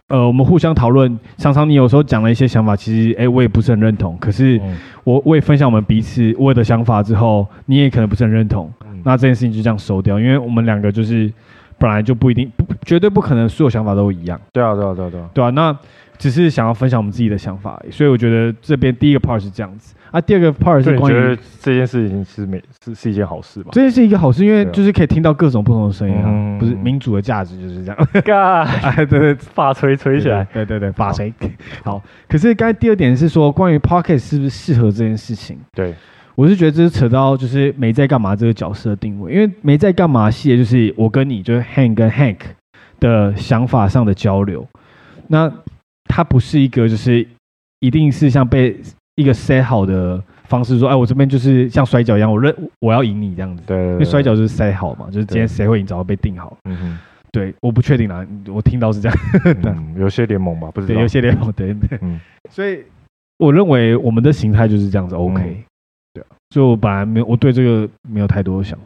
[0.09, 4.15] 呃，我们互相讨论，常常你有时候讲了一些想法，其实，哎，我也不是很认同。
[4.19, 4.61] 可是，
[5.05, 8.71] 我我也分享我们彼此我的想法之后，你也可能不是很认同。
[8.85, 11.31] 嗯、那这件事情就这样收掉，因为我们两个就是
[11.79, 14.39] 本来就不一定，不绝对不可能所有想法都一样。
[14.51, 15.49] 对啊，对啊，对啊，对啊，对啊。
[15.49, 15.75] 那
[16.23, 19.93] 只是想要分享我们自己的想法而已，所以我觉得这边第一个 part 是这样子。
[20.09, 23.71] 啊，第二个 part 是关于这件事情是没是是一件好事吧？
[23.73, 28.07] 这件事一个好事，因为就是可以听到各种不同的声音啊，嗯、不是民主的价值就是这样。
[28.23, 31.33] 嘎， 哎，对对，法锤锤起来，对对对，法锤。
[31.83, 35.59] 好，可是刚才第二点是说，关于 Podcast 是不是适合这件事情？
[35.73, 35.93] 对，
[36.35, 42.37] 我是觉得这是扯到就是没在干嘛这个角色的定位，因为没在干嘛系列就是我跟你就是 Hank 跟 Hank
[42.99, 44.65] 的想法上的交流，
[45.27, 45.51] 那
[46.05, 47.27] 它不是一个就是
[47.79, 48.79] 一定是像被。
[49.15, 53.61] 一个 set 好的方式说，哎，我这边就是像摔跤一样，我认我要赢你这样子。
[53.67, 56.57] 对，因为摔跤就是 set 好嘛，就是今天谁会赢，早就被定好。
[56.63, 56.99] 嗯哼，
[57.31, 59.17] 对，我不确定啦，我听到是这样。
[59.65, 60.87] 嗯， 有些联盟吧，不是？
[60.87, 61.99] 对，有些联盟，对对。
[62.01, 62.83] 嗯，所以
[63.37, 65.43] 我认为我们的形态就是这样子，OK。
[65.43, 65.63] 嗯、
[66.15, 68.85] 对啊，所以我本来没有，我对这个没有太多的想法。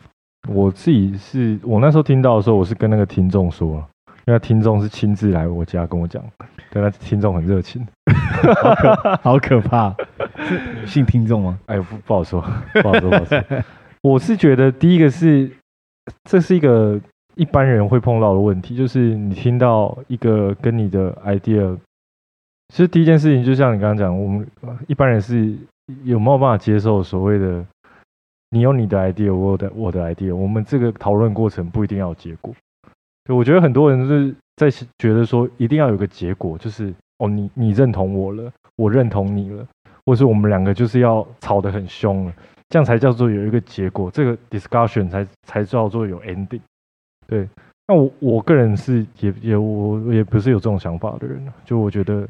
[0.49, 3.81] 我自己是我那时候听到的时候，我是跟那个听众说。
[4.27, 6.21] 因为听众是亲自来我家跟我讲，
[6.69, 7.87] 对，那听众很热情，
[8.61, 9.95] 好 可好可怕，
[10.39, 11.57] 是女性听众吗？
[11.67, 12.41] 哎，不不好说，
[12.83, 13.41] 不好说，不好说。
[14.01, 15.49] 我是觉得第一个是，
[16.25, 16.99] 这是一个
[17.35, 21.77] 一般人会碰到的问题，就是你听到一个跟你的 idea，
[22.67, 24.45] 其实第一件事情就像你刚刚讲，我们
[24.87, 25.55] 一般人是
[26.03, 27.65] 有没有办法接受所谓的
[28.49, 32.53] 你有你的 idea，我有的我的 idea，我们这个讨论过程不一定要有结果。
[33.27, 39.67] 对，我觉得很多人是在觉得说一定要有个结果，就是哦，你你认同我了，我认同你了，
[40.05, 42.33] 或者是我们两个就是要吵得很凶了，
[42.69, 46.61] 这样才叫做有一个结果，这个 discussion 才才叫做有 ending。
[47.27, 47.45] 对，
[47.85, 52.25] 那我我个人是也也我也不是有这种想法的人，就我觉得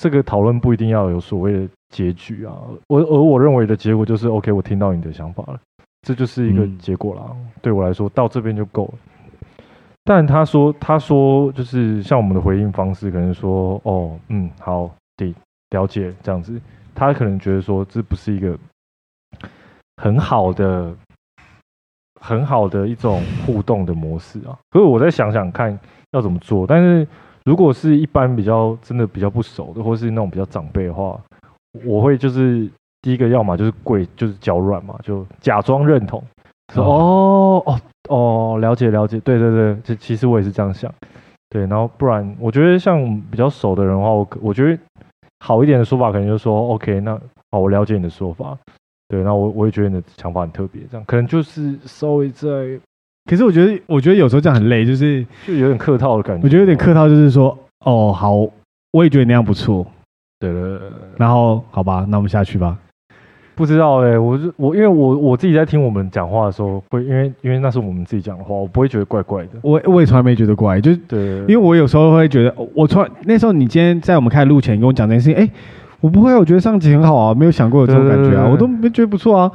[0.00, 2.56] 这个讨论不一定要有所谓的结局啊，
[2.88, 5.60] 我而我认为的结果就是 OK，我听到你的想法了，
[6.00, 7.26] 这就是一个结果啦。
[7.32, 8.94] 嗯、对我来说，到这边就够了。
[10.06, 15.34] 但他说，他说就是像我们的回应方式，可能说哦，嗯，好，对，
[15.70, 16.60] 了解这样子。
[16.94, 18.56] 他可能觉得说这不是一个
[19.96, 20.94] 很好的、
[22.20, 24.52] 很好的一种互动的模式啊。
[24.72, 25.76] 所以我再想想看
[26.10, 26.66] 要怎么做。
[26.66, 27.08] 但是
[27.44, 31.18] 如果是一般比较真的比较不熟的，或是那种比较长辈的话，
[31.82, 36.22] 我会就是第一个要么就是跪，就是脚软嘛，就假装认同，
[36.74, 37.80] 说哦哦。
[38.08, 40.92] 哦，了解了解，对对对，这其实我也是这样想，
[41.48, 44.78] 对，然后不然我觉得像比较熟的人的话，我我觉得
[45.40, 47.18] 好一点的说法可能就是说，OK，那
[47.50, 48.56] 好，我了解你的说法，
[49.08, 51.04] 对，那我我也觉得你的想法很特别，这样。
[51.06, 52.48] 可能就是稍微在，
[53.24, 58.34] 可是我觉得我觉得有时候这样很累，就是就有点客套的感觉，我觉得有点客套，就是说，哦，好，
[58.92, 59.86] 我也觉得那样不错，
[60.38, 62.78] 对对对，然后好吧，那我们下去吧。
[63.54, 69.50] 不知道哎、欸，我是我，因为我我自己在听我们讲话的时候，会因为因为那是我们自己讲的话，我不会觉得怪怪的。
[69.62, 75.52] 我我也从来没觉得怪，就是对，因为我有时候会觉得，我从那时候你今天在我们开始录前跟我讲这件事情，哎、欸，
[76.00, 79.50] 我不会，我觉得上集很好啊，没有想过有这种感觉啊，我都没觉得不错啊。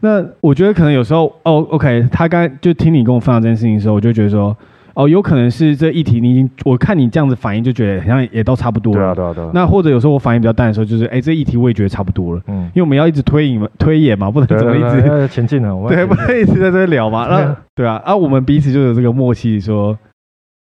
[0.00, 4.56] 那我觉得可能有时候，哦，OK，他刚就听你跟我分享这件事情的时候，我就觉得说。
[4.94, 8.98] 哦，有可能是这议题，你已经我看你这样子反应，就觉得好像也都差不多了。
[8.98, 9.50] 对啊，对啊，对啊。
[9.54, 12.42] 那或者有时候我反应比较淡的时候，就是哎，这议题我也觉得差不多了。
[12.46, 15.74] 嗯，因为我们要一直推演嘛，推演嘛，不能怎么一直前进了。
[15.88, 17.26] 对，不能一直在这里聊嘛。
[17.30, 19.98] 那对啊，啊，我们彼此就有这个默契，说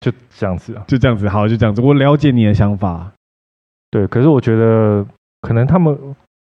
[0.01, 1.81] 就这样子啊，就这样子，好，就这样子。
[1.81, 3.13] 我了解你的想法。
[3.91, 5.07] 对，可是我觉得
[5.43, 5.97] 可能他们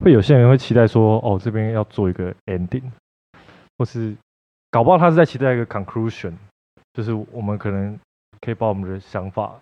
[0.05, 2.83] 会有些人会期待说，哦，这边要做一个 ending，
[3.79, 4.15] 或是
[4.71, 6.33] 搞不好他是在期待一个 conclusion，
[6.95, 7.99] 就是我们可能。
[8.41, 9.59] 可以把我们的想法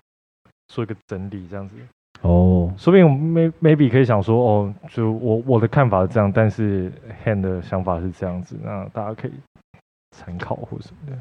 [0.69, 1.75] 做一个整理，这样子
[2.21, 2.71] 哦。
[2.77, 6.93] 说不定 may maybe 可以想说，哦，就我我的看法是这样，但是
[7.25, 9.33] Han 的想法是这样子，那大家可以
[10.11, 11.17] 参考或什么的。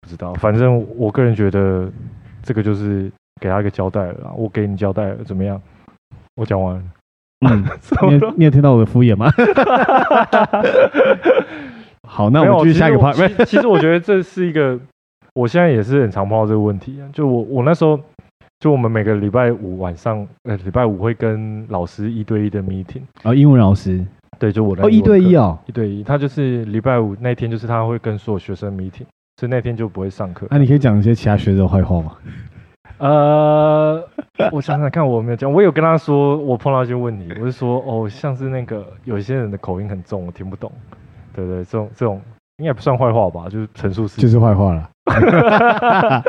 [0.00, 1.88] 不知道，反正我个人觉得
[2.42, 3.08] 这个就是
[3.40, 4.32] 给他一个交代了。
[4.36, 5.62] 我给你交代了，怎么样？
[6.34, 6.82] 我讲完了。
[7.46, 7.64] 嗯，
[8.10, 9.30] 你有你有听到我的敷衍吗？
[12.16, 13.44] 好，那我们继续下一个 part。
[13.44, 14.80] 其实我觉得这是一个。
[15.34, 18.00] 我现在也是很常碰到这个问题啊，就我我那时候，
[18.58, 24.02] 就我们每个礼拜五晚上，呃，礼拜五会跟老师一对一的 meeting，啊、哦，英文老师，
[24.38, 26.02] 对，就我的哦，一对一哦，一对一。
[26.02, 29.04] 他就是礼拜五那天，就是他会跟所有学生 meeting，
[29.36, 30.46] 所以那天就不会上课。
[30.48, 32.12] 那、啊、你可以讲一些其他学生的坏话吗？
[32.96, 34.02] 呃，
[34.52, 40.72] 我想想看，我没有讲，我有跟他说我碰到一些问题，我是说哦，像是那个有一些人的口音很重，我听不懂。
[41.36, 42.20] 对对，这种这种
[42.56, 43.48] 应该不算坏话吧？
[43.50, 44.90] 就是陈述事实，就是坏话了。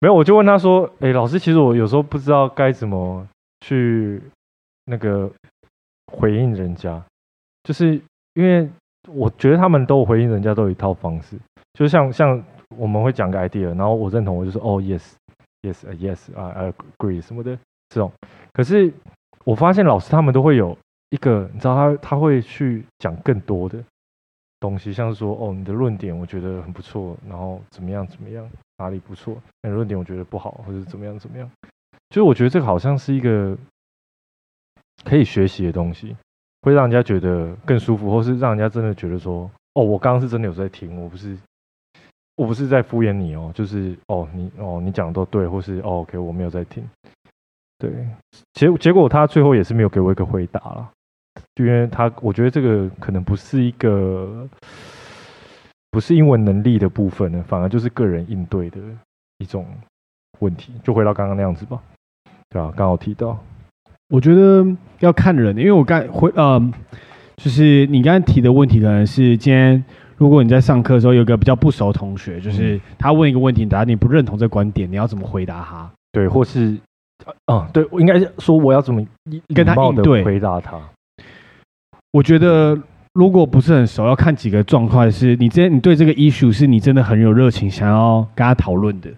[0.00, 3.24] 没有，我就问他说：“哎、欸，老师，其实我有时候不知道该怎么
[3.60, 4.20] 去
[4.86, 5.30] 那个
[6.12, 7.00] 回应人家，
[7.62, 7.94] 就是
[8.34, 8.68] 因为
[9.08, 11.38] 我觉得他们都回应人家都有一套方式，
[11.74, 12.42] 就像像
[12.76, 17.56] 我们会讲个 idea，然后我认同，我就说哦，yes，yes，yes，啊，I agree 什么的
[17.90, 18.10] 这种。
[18.52, 18.92] 可是
[19.44, 20.76] 我发现老师他们都会有
[21.10, 23.78] 一个，你知道他他会去讲更多的。”
[24.62, 28.48] 东西像是说哦，你的论点我觉得很不错，然后怎么样怎么样，
[28.78, 29.36] 哪里不错？
[29.60, 31.50] 那论点我觉得不好，或者怎么样怎么样？
[32.10, 33.58] 就是我觉得这个好像是一个
[35.04, 36.16] 可以学习的东西，
[36.62, 41.36] 会让人家觉得更舒服，或是让人家真的觉得说哦，我刚刚是真的有在听，我不是
[42.36, 46.88] 我不是在敷衍你哦，就是哦你哦你讲的都对，或是哦 OK 我没有在听。
[47.78, 47.90] 对，
[48.52, 50.92] 结结果他最后也是没有给我一个回答了。
[51.54, 54.48] 就因为他，我觉得这个可能不是一个，
[55.90, 58.80] 不是英文能力的部分呢，反而就是个人应对的
[59.38, 59.66] 一种
[60.38, 60.72] 问题。
[60.82, 61.78] 就回到刚刚那样子吧，
[62.48, 63.38] 对啊，刚好提到，
[64.08, 64.66] 我觉得
[65.00, 66.58] 要看人，因为我刚回，呃，
[67.36, 69.84] 就是你刚才提的问题，可能是今天
[70.16, 75.90] 如果你在上课的时候有个比较不熟的同学，就是他问一个问题，答你不认同这观点，你要怎么回答他？
[76.12, 76.78] 对，或是，
[77.44, 79.06] 啊，对，我应该说我要怎么
[79.54, 80.80] 跟他应对回答他。
[82.12, 82.78] 我觉得，
[83.14, 85.10] 如果不是很熟，要看几个状况。
[85.10, 89.10] 是你真，你对这个 issue 是你真的很有热情，想要跟他讨论的，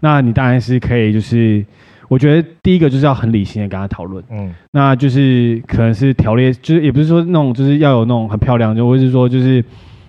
[0.00, 1.12] 那你当然是可以。
[1.12, 1.64] 就是
[2.08, 9.64] 我觉得第一个就是要很理性的跟他讨论，嗯，那就是可能是条列，就是也不是说那种就是要有那种很漂亮，就或是说就是。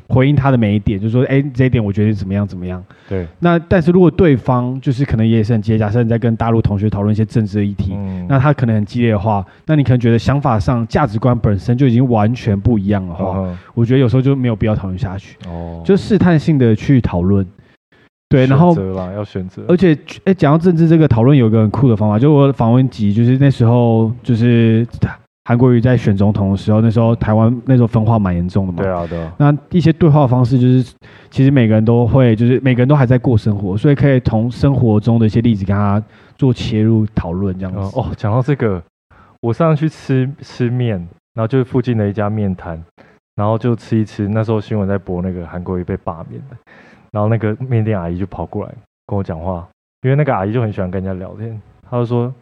[0.10, 2.84] 回应他的每一点，就是说，哎，这一点我觉得怎么样怎么样？
[3.10, 3.28] 对。
[3.40, 15.38] 那但是如果对方就是可能也是很激烈，假设你在跟大陆同学讨论一些政治的议题，嗯、那他可能很激烈的话，那你可能觉得想法上价值观本身就已经完全不一样的话，哦、我觉得有时候就没有必要讨论下去。
[15.48, 15.82] 哦。
[15.86, 17.46] 就试探性的去讨论。
[18.30, 19.64] 对，然后选择啦，要选择。
[19.68, 24.88] 而且，哎，讲到政治这个讨论，有一个很酷的方法，就我访问集，就是那时候就是。
[25.48, 28.84] 韩国瑜在选总统的时候，那时候台湾那时候分化蛮严重的嘛。
[28.84, 29.34] 对啊，对啊。
[29.38, 30.94] 那一些对话方式就是，
[31.30, 36.04] 其实每个人都会，就是每个人都还在过生活，所以可以从生活中的一些例子跟他
[36.36, 37.98] 做切入讨论这样子。
[37.98, 38.84] 哦，讲到这个，
[39.40, 40.98] 我上次去吃吃面，
[41.34, 42.84] 然后就是附近的一家面摊，
[43.38, 44.28] 然后就吃一吃。
[44.28, 46.58] 那时候新闻在播那个韩国瑜被罢免的，
[47.14, 48.74] 然后那个面店阿姨就跑过来
[49.06, 49.66] 跟我讲话，
[50.02, 51.58] 因为那个阿姨就很喜欢跟人家聊天，
[51.90, 52.34] 她就说：“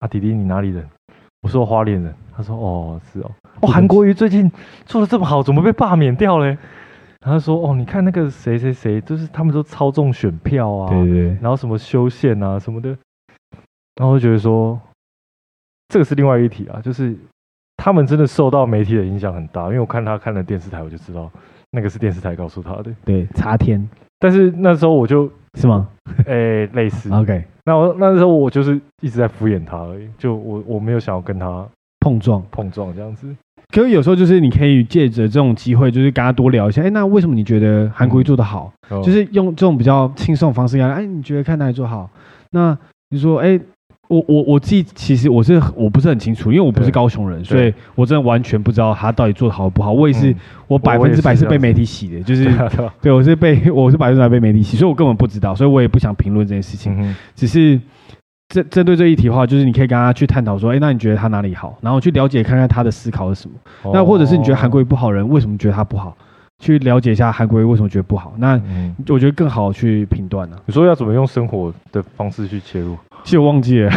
[0.00, 0.82] 啊，弟弟，你哪里人？”
[1.44, 3.30] 我说：“花莲人。”他说：“哦，是哦，
[3.60, 4.50] 哦，韩国瑜最近
[4.86, 6.56] 做的这么好，怎么被罢免掉嘞？”
[7.20, 12.88] 然后他说：“哦，你看那个谁谁谁，就是他们都操纵选票啊，对对，然后什么修宪啊什么的。”
[13.96, 14.80] 然后我就觉得说，
[15.88, 17.14] 这个是另外一题啊，就是
[17.76, 21.30] 他们真的受到媒体的影响很大，因为我看他看了电视台，我就知道
[21.70, 22.90] 那个是电视台告诉他的。
[23.04, 23.86] 对，查天。
[24.18, 25.88] 但是那时候我就是吗？
[26.26, 27.12] 哎，类似。
[27.12, 31.66] OK，那我那时候我就是一直在敷衍他而已，就我我没有想要跟他。
[32.00, 33.34] 碰撞，碰撞这样子，
[33.72, 36.82] 可是有时候就是你可以借着这种机会，就是跟他多聊一下。
[36.82, 38.70] 哎，那为什么你觉得韩国瑜做的好？
[39.02, 42.10] 就是用这种比较轻松的方式跟他，哎，你觉得看哪里做好？
[42.50, 42.76] 那
[43.08, 43.58] 你说，哎，
[44.08, 49.92] 我我我自己其实我是我不是很清楚，因为我不是高雄人，所以我真的完全不知道他到底做的好不好。
[49.92, 50.36] 我也是，嗯、
[50.68, 52.44] 我百分之百是被媒体洗的，就是
[53.00, 57.80] 对，我是被我是百分之百被媒体洗，所以我根本不知道，所以我也不想评论这件事情，嗯、只是。
[58.50, 61.76] 针针对这一题的话，就是你可以跟他去探讨说，哎，那你觉得他哪里好？
[61.80, 63.56] 然后去了解看看他的思考是什么。
[63.84, 66.14] 哦、那或者是你觉得韩国瑜不好人，为什么觉得他不好？
[66.60, 68.34] 去了解一下韩国瑜为什么觉得不好。
[68.38, 68.60] 那
[69.08, 70.56] 我觉得更好去评断呢。
[70.66, 72.96] 你说要怎么用生活的方式去切入？
[73.22, 73.90] 其实我忘记了，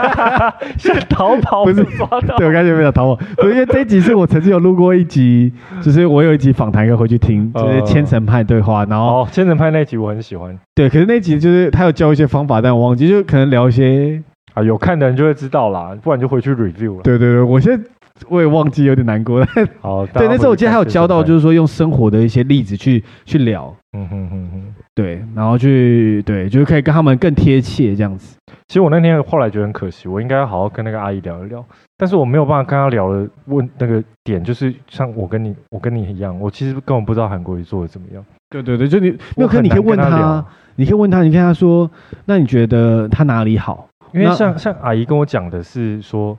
[0.78, 2.36] 是逃跑 不是抓到？
[2.38, 8.84] 对，我刚才没有逃跑，因为这一集是我曾经有录过一集，就是我有一集访谈要回去听，就是千层派对话。
[8.86, 14.22] 然后千层派那集我很喜欢，对，可是那集就是他有教一些方法，但我忘记，就可能聊一些
[14.54, 17.02] 啊，有看的人就会知道啦，不然就回去 review 了。
[17.02, 17.88] 对对对，我现在。
[18.28, 19.44] 我也忘记，有点难过。
[19.80, 28.36] 好，对，那时候我记得还有教到，就是说用生活的一些例子去去聊，嗯哼哼哼，对，然后去对，就是可以跟他们更贴切这样子。
[28.68, 31.64] 其实我那天后来觉得很可惜，我应该要好好跟那个阿姨聊一聊，
[31.98, 38.24] 但是我没有办法跟她聊的问那个点，就是像我跟你，我跟你一样，我其实根本不知道韩国瑜做的怎么样。
[38.50, 40.44] 对对对，就你没有可你可以问他，
[40.76, 41.90] 你可以问他，你跟他说，
[42.26, 43.88] 那你觉得他哪里好？
[44.12, 46.38] 因为像像阿姨跟我讲的是说。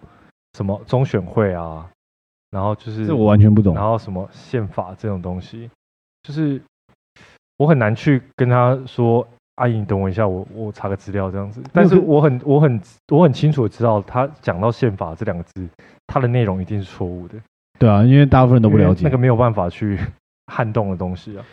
[0.58, 1.90] 什么中选会啊，
[2.52, 3.74] 然后就是这我完全不懂。
[3.74, 5.70] 然后什么宪法这种东西，
[6.24, 6.62] 就是
[7.58, 11.62] 我很难去跟他说，阿姨，你等我一下，我我查个资料这样子。
[11.72, 15.68] 但是我很我很我很清楚的知道，他讲到宪法这两个字，
[16.08, 17.36] 它的内容一定是错误的。
[17.80, 20.00] 对啊，因为大部分人都不了解，那个没有办法去
[20.48, 21.46] 撼动的东西啊。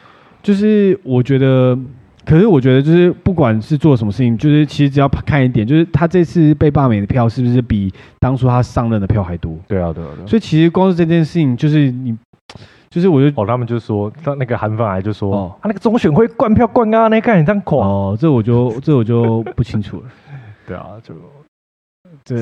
[0.43, 1.79] 就是我觉得。
[2.25, 9.57] 可是我觉得，就是不管是做什么事情，就是其实只要看一点，就是他这次被罢免的票是不是比当初他上任的票还多？
[9.67, 10.27] 对啊，对啊，对啊。
[10.27, 12.17] 所以其实光是这件事情，就是你，
[12.91, 20.03] 就是我就哦，他们就说，他那个韩粉癌就说，哦，他那个中选会灌票灌啊，那看你这样狂哦，这我就这我就不清楚了。
[20.69, 21.15] 对啊，就
[22.25, 22.37] 这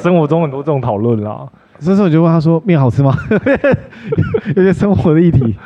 [0.00, 1.46] 生活中很多这种讨论啦。
[1.80, 3.12] 这时候我就问他说：“面好吃吗？”
[4.54, 5.56] 有些生活的议题。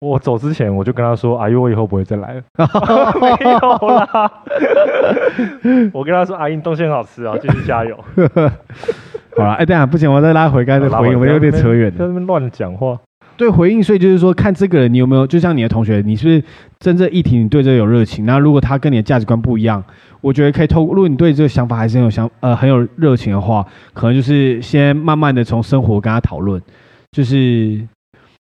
[0.00, 2.42] 我走之前我就跟他说：“阿姨，我以后不会再来了。
[3.20, 4.30] ”没有啦。
[5.92, 7.98] 我跟他说：“阿姨，东西很好吃啊，继续加油。
[9.36, 12.96] ”好了，哎，等下不行，我再拉回刚才的回应，我们有点扯远了，在那边乱讲话。
[13.36, 16.42] 对，回应，所以就是说，看这个人你有没有，就像你的同学，你是不是
[16.78, 18.24] 真正议题，你对这个有热情？
[18.24, 19.82] 那如果他跟你的价值观不一样，
[20.20, 26.62] 我觉得可以透过，如果你对这个想法还是很有想呃很有热情的话，可能就是先慢慢的从生活跟他讨论，
[27.10, 27.80] 就是。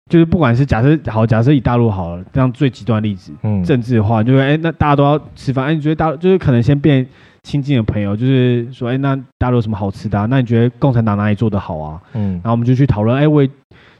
[0.10, 7.08] 就是不管是假设好，假设以大陆好了，这样最极端的例子，嗯，政治的话，就是哎、欸，那大家都要吃饭，哎、欸，你觉得大就是可能先变
[7.43, 10.26] 亲近的朋友，就是说，哎、欸，那大陆有什么好吃的、啊？
[10.30, 12.01] 那你觉得共产党哪里做的好啊？
[12.14, 13.49] 嗯，然后我们就去讨论，哎、欸，我也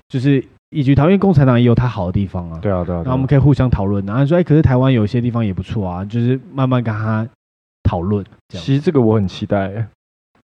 [0.10, 2.60] 就是一句讨论，因为共产党也有它好的地方啊。
[2.62, 2.98] 对啊，对啊。
[2.98, 7.28] 然后我们可以互相讨论，然后说，哎、欸，可是台湾有些地方也不错啊，就是慢慢跟他
[7.84, 8.24] 讨论。
[8.50, 9.88] 其实这个我很期待。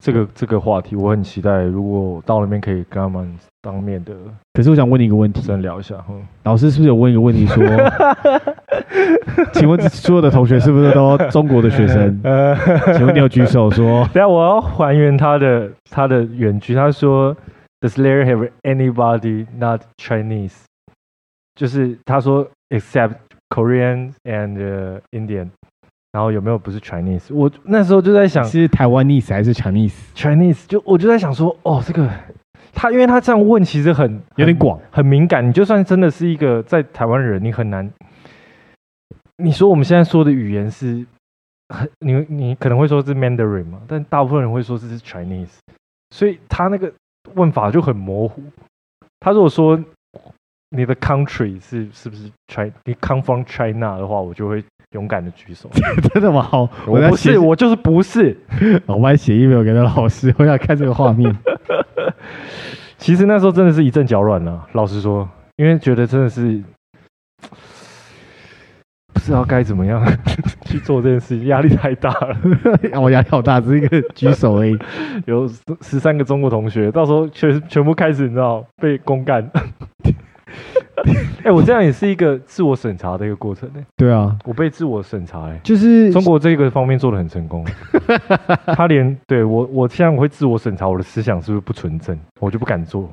[0.03, 4.13] 这个这个话题我很期待，如果到那边可以跟他们当面的。
[4.53, 5.95] 可是我想问你一个问题，先聊一下。
[6.09, 7.63] 嗯，老师是不是有问一个问题说，
[9.53, 12.19] 请问 所有的同学是不是都中国的学生？
[12.23, 12.55] 呃，
[12.93, 14.03] 请问你有举手说。
[14.13, 17.35] 等下我要还原他的他的原句，他说
[17.81, 20.53] ，Does Larry have anybody not Chinese？
[21.55, 23.15] 就是他说，except
[23.49, 25.47] Korean and、uh, Indian。
[26.15, 27.35] 然后有没有不是 Chinese？
[27.35, 32.09] 我那时候就在想，是台湾 nese 还是 Chinese？Chinese 就我就在想说，哦，这个
[32.73, 35.45] 他因为他这样问，其实很有点广，很敏感。
[35.45, 37.91] 你就算真的是一个在台湾人，你很难。
[39.43, 41.05] 你说我们现在说的语言是
[41.67, 45.57] 很你你可能会说是 Mandarin 嘛，但大部分人会说这是 Chinese，
[46.11, 46.89] 所以他那个
[47.33, 48.41] 问法就很模糊。
[49.19, 49.77] 他如果说
[50.69, 52.71] 你的 country 是是不是 China？
[52.85, 54.63] 你 come from China 的话，我就会。
[54.95, 55.69] 勇敢的举手，
[56.13, 56.41] 真的吗？
[56.41, 58.35] 好，我不是，我就是不是。
[58.87, 61.35] 我还写 email 给那老师， 我想看这个画面。
[62.97, 66.63] 其实那时候真的是一阵脚软了，老实说，因为觉得真的是
[69.13, 70.01] 不知道该怎么样
[70.63, 72.37] 去做这件事情，压力太大了。
[73.01, 74.79] 我压力好大，只是一个举手而已。
[75.25, 75.45] 有
[75.81, 79.51] 十三个中国同学，到时候全全部开始，你知道被公干。
[81.39, 83.85] 哎、欸，我这样也是一个自我审查的一个过程呢、欸。
[83.97, 87.65] 对啊，我被自我审查、欸，哎，就是中国这个方面做的很成功。
[88.75, 93.09] 他连对我，我现在我会自我审查我的思想是不是不纯正，我就不敢做。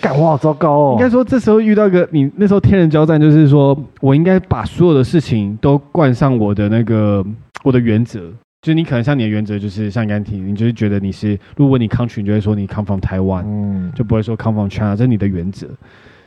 [0.00, 0.96] 干，我好糟糕哦。
[0.98, 7.24] 应该说，这时候遇到一个你那时候天人交战，就是说我应该把所有的事情都冠上我的那个
[7.62, 8.20] 我的原则。
[8.62, 15.66] 就是你可能像你的原则，就是像你刚提，你就是觉得你是，如果你 country，你就会说你 come from Taiwan，嗯，就不会说 come from China，这是你的原则。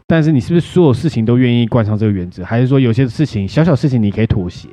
[0.06, 4.68] 但是你是不是所有事情都愿意冠上这个原则，还是说有些事情小小事情你可以妥协？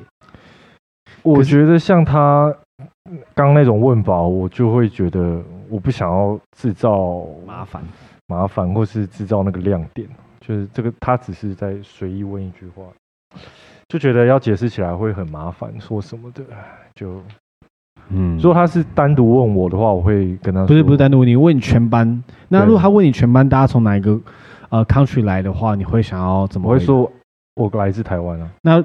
[1.23, 2.53] 我觉得像他
[3.35, 7.83] 刚那种问法，我就会觉得我不想要制造麻烦，
[8.27, 10.09] 麻烦或是制造那个亮点，
[10.41, 12.83] 就是这个他只是在随意问一句话，
[13.89, 16.43] 就觉得要解释起来会很麻烦，说什么的
[16.95, 17.23] 就
[18.09, 22.23] 嗯，如果他是单独问我的话，我会跟他说，不是不是单独问你，问你全班。
[22.49, 24.19] 那如果他问你全班，大家从哪一个？
[24.71, 26.69] 呃，country 来的话，你会想要怎么？
[26.69, 27.11] 我会说，
[27.57, 28.49] 我来自台湾啊。
[28.63, 28.83] 那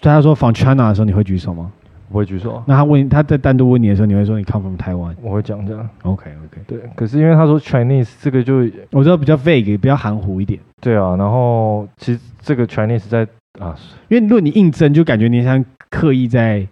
[0.00, 1.72] 他说 from China 的时候，你会举手吗？
[2.10, 2.62] 不会举手。
[2.66, 5.16] 那他问他在单独问你的时候，你会说你 come from 台湾？
[5.22, 5.88] 我会讲这样。
[6.02, 6.60] OK OK。
[6.66, 8.58] 对，可是因为他说 Chinese 这个就
[8.92, 10.60] 我知道比较 vague，比较含糊一点。
[10.80, 13.26] 对啊，然后其实这个 Chinese 在
[13.58, 13.74] 啊，
[14.08, 16.64] 因为如果你应征，就感觉你像刻意在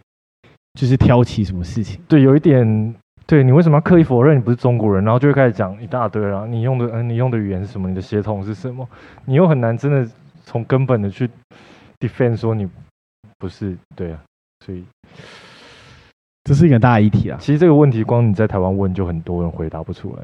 [0.79, 1.99] 就是挑起什么事情。
[2.07, 2.95] 对，有一点。
[3.27, 5.05] 对，你为什么要刻意否认你不是中国人？
[5.05, 6.47] 然后就会开始讲一大堆了。
[6.47, 7.89] 你用的嗯，你用的语言是什么？
[7.89, 8.87] 你的血统是什么？
[9.25, 10.09] 你又很难真的
[10.45, 11.29] 从根本的去
[12.01, 12.69] defend 说你
[13.39, 14.21] 不是对啊，
[14.65, 14.85] 所以
[16.45, 17.39] 这是一个大议题啊。
[17.41, 20.23] 其实这个问题光你在台湾问，就很多人回答不出来。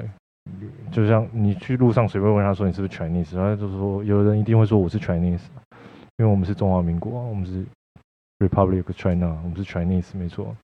[0.90, 5.42] 就像你去路上随便问他说你是不是 Chinese，他就说有人一定会说我是 Chinese，
[6.16, 7.64] 因为我们是中华民国，我们是
[8.38, 10.56] Republic China，我们是 Chinese，没错。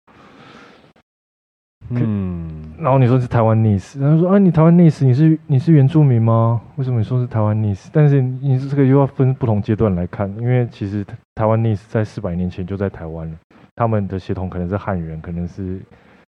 [1.91, 6.61] 嗯，然后你说是台湾历史，然后说啊，你台湾历史，你是你是原住民吗？
[6.77, 7.91] 为什么你说是台湾历史？
[7.93, 11.05] 但是你这个又要分不同阶段来看，因为其实
[11.35, 13.37] 台湾历史在四百年前就在台湾了，
[13.77, 15.79] 他们的血统可能是汉人，可能是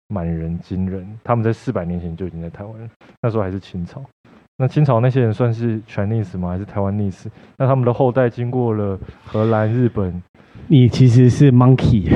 [0.08, 2.88] 满人、金人，他们在四百年前就已经在台湾了，
[3.22, 4.02] 那时候还是清朝。
[4.58, 6.50] 那清朝那些人算是全历史吗？
[6.50, 7.30] 还是台湾历史？
[7.56, 10.22] 那他们的后代经过了荷兰、日本。
[10.70, 12.08] 你其实是 monkey，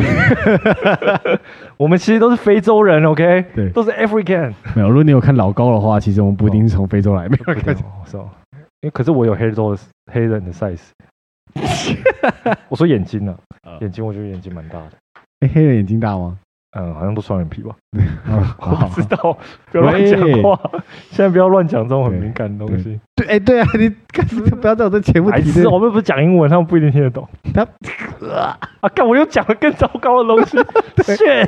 [1.78, 3.44] 我们其实都是非洲人，OK？
[3.54, 4.52] 对，都是 African。
[4.76, 7.74] 没有，如果你有看老高的话，其实我们不一定是从非洲来，没有看。
[8.04, 8.28] 是哦，
[8.82, 9.80] 因为可是我有黑洲的
[10.12, 10.90] 黑人的 size。
[12.68, 13.78] 我说眼睛呢、啊？
[13.80, 14.90] 眼睛，我觉得眼睛蛮大的。
[15.40, 16.38] 哎、欸，黑人眼睛大吗？
[16.74, 17.74] 嗯，好像都双眼皮吧？
[18.58, 19.36] 我不知道，
[19.70, 20.58] 不要乱讲话。
[21.10, 22.98] 现在不要乱讲这种很敏感的东西。
[23.14, 25.42] 对，哎，对啊，你干什么不要在我这节目提。
[25.50, 27.28] 是，我们不是讲英文，他们不一定听得懂。
[27.52, 27.62] 他
[28.80, 30.56] 啊，干，我又讲了更糟糕的东西。
[31.02, 31.46] shit。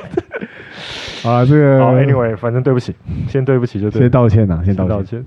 [1.26, 1.82] 啊，这个。
[1.82, 2.94] 好，anyway，反正对不起，
[3.26, 4.02] 先对不起就对。
[4.02, 5.24] 先道歉呐，先道歉。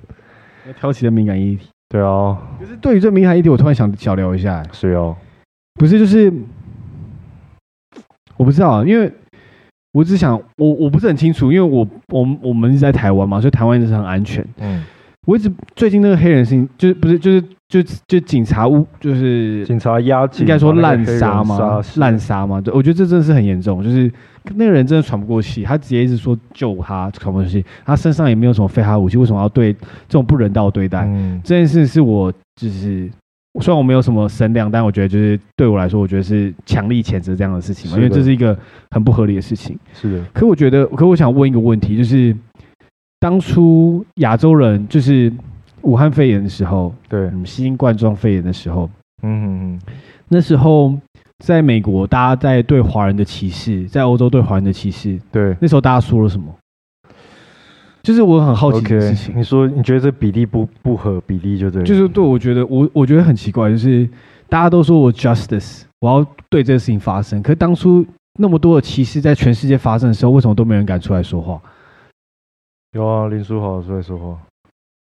[0.67, 1.69] 要挑起的敏感议题。
[1.89, 2.37] 对啊。
[2.59, 4.61] 可是对于这敏感议题，我突然想小聊一下。
[4.71, 5.15] 是哦。
[5.73, 6.31] 不是，就是
[8.35, 9.11] 我不知道，因为。
[9.97, 14.45] 我只想，我我不是很清楚，因为我我我们是在台湾嘛，所以台湾一直很安全。
[14.59, 14.83] 嗯，
[15.25, 21.81] 我一直最近那个黑人事情，就是不是就是就就警察屋，就是警察压，应该说滥杀吗？
[21.95, 22.61] 滥杀吗？
[22.61, 24.11] 对，我觉得这真的是很严重，就是
[24.53, 29.79] 那个人真的喘不过气，他直接一直说救他喘不过气，他身上也没有什么非法武器，为什么要对这
[30.09, 31.05] 种不人道对待？
[31.07, 33.09] 嗯，这件事是我就是。
[33.61, 38.57] 虽然我没有什么声量，但我觉得就是对我来说，我觉得是强力谴责这样的事情嘛，因为这是一个
[38.91, 39.77] 很不合理的事情。
[39.93, 40.25] 是的。
[40.33, 42.35] 可我觉得，可我想问一个问题，就是
[43.19, 45.31] 当初亚洲人就是
[45.81, 48.89] 武汉肺炎的时候，对，新冠状肺炎的时候，
[49.23, 49.81] 嗯嗯嗯，
[50.29, 50.93] 那时候
[51.43, 56.45] 在美国，大家在对华人的歧视，在欧洲对华人的歧视，对，那时候大家说了什么？
[58.07, 59.33] 就是我很好奇的事情。
[59.33, 61.83] Okay, 你说你觉得这比例不不合比例就对？
[61.83, 64.07] 就是对，我觉得我我觉得很奇怪，就是
[64.47, 67.43] 大家都说我 justice，我要对这个事情发声。
[67.43, 68.05] 可是当初
[68.39, 71.59] 那么多的歧视在全世界发生的时候，为什么都没人敢出来说话？
[72.93, 74.37] 有啊，林书豪出来说话，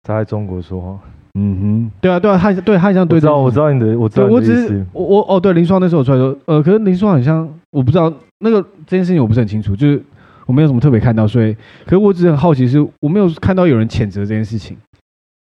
[0.03, 0.99] 他在中国说话。
[1.35, 3.15] 嗯哼，对啊，对啊，他对他好像对。
[3.15, 10.03] 我知道，我知道你的，我知道我只是我我哦，对林书豪那时候我出来说，呃，可是林书豪好像我不知道那个这件事情我不是很清楚，就是。
[10.49, 11.53] 我没有什么特别看到，所以，
[11.85, 14.75] 可是我只是很好奇，是我没有看到有人谴责这件事情，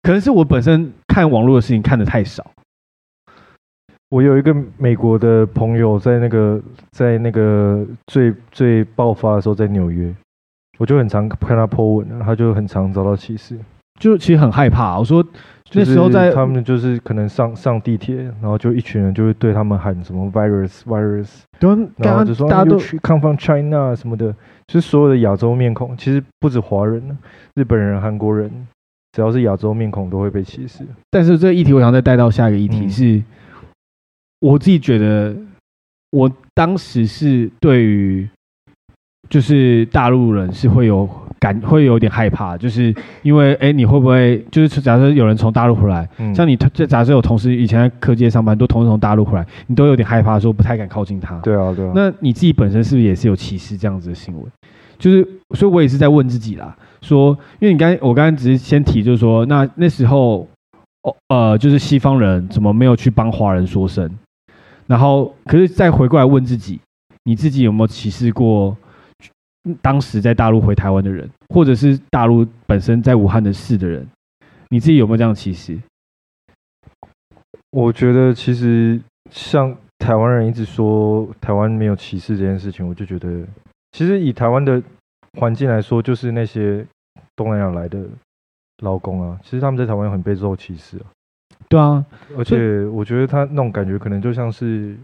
[0.01, 2.43] 可能是我本身看网络的事情看的太少。
[4.09, 6.59] 我有一个美国的朋友，在那个
[6.91, 10.11] 在那个最最爆发的时候，在纽约，
[10.79, 13.59] 我就很常看他 po 文，他就很常遭到歧视，
[13.99, 14.97] 就其实很害怕。
[14.97, 15.25] 我说。
[15.71, 21.27] 那时候在他们就是可能上上地铁，然后就一群人就会对他们喊什么 virus virus，
[21.97, 24.31] 然后就说大家都去 come from China 什么的，
[24.67, 27.17] 就是所有的亚洲面孔，其实不止华人，
[27.55, 28.49] 日本人、韩国人，
[29.11, 30.85] 只要是亚洲面孔都会被歧视。
[31.09, 33.25] 但是这个议题我想再带到下一个议题是，嗯、
[34.39, 35.35] 我自己觉得
[36.11, 38.29] 我当时是对于
[39.29, 41.09] 就是大陆人是会有。
[41.37, 51.37] 感会有点害怕，就是因为哎，你会不会就是假设有人从大陆回来，嗯、像你这假设有同事以前在科技上班，都同时从大陆回来，你都有点害怕，说不太敢靠近他。
[51.39, 51.91] 对啊，对啊。
[51.93, 54.43] 那你自己本身是不是也是有歧视这样子的行为？
[54.97, 60.47] 就是，所以我也是在问自己啦，说，因为你刚我刚刚只是先提，就是说，那那时候
[61.03, 64.09] 哦呃，就是西方人怎么没有去帮华人说声？
[64.87, 66.79] 然后，可是再回过来问自己，
[67.25, 68.75] 你自己有没有歧视过？
[69.81, 74.07] 当时在大陆回台湾的人，或者是大陆本身在武汉的市的人，
[74.69, 75.79] 你自己有没有这样的歧视？
[77.71, 79.01] 我觉得其实
[79.31, 83.43] 像台湾人一直说台湾没有歧视这件事情，我就觉得
[83.91, 84.81] 其实以台湾的
[85.39, 86.85] 环境来说，就是那些
[87.35, 88.05] 东南亚来的
[88.83, 91.05] 劳工啊，其实他们在台湾很被受歧视啊。
[91.67, 92.05] 对啊，
[92.37, 94.95] 而且我觉得他那种感觉可能就像是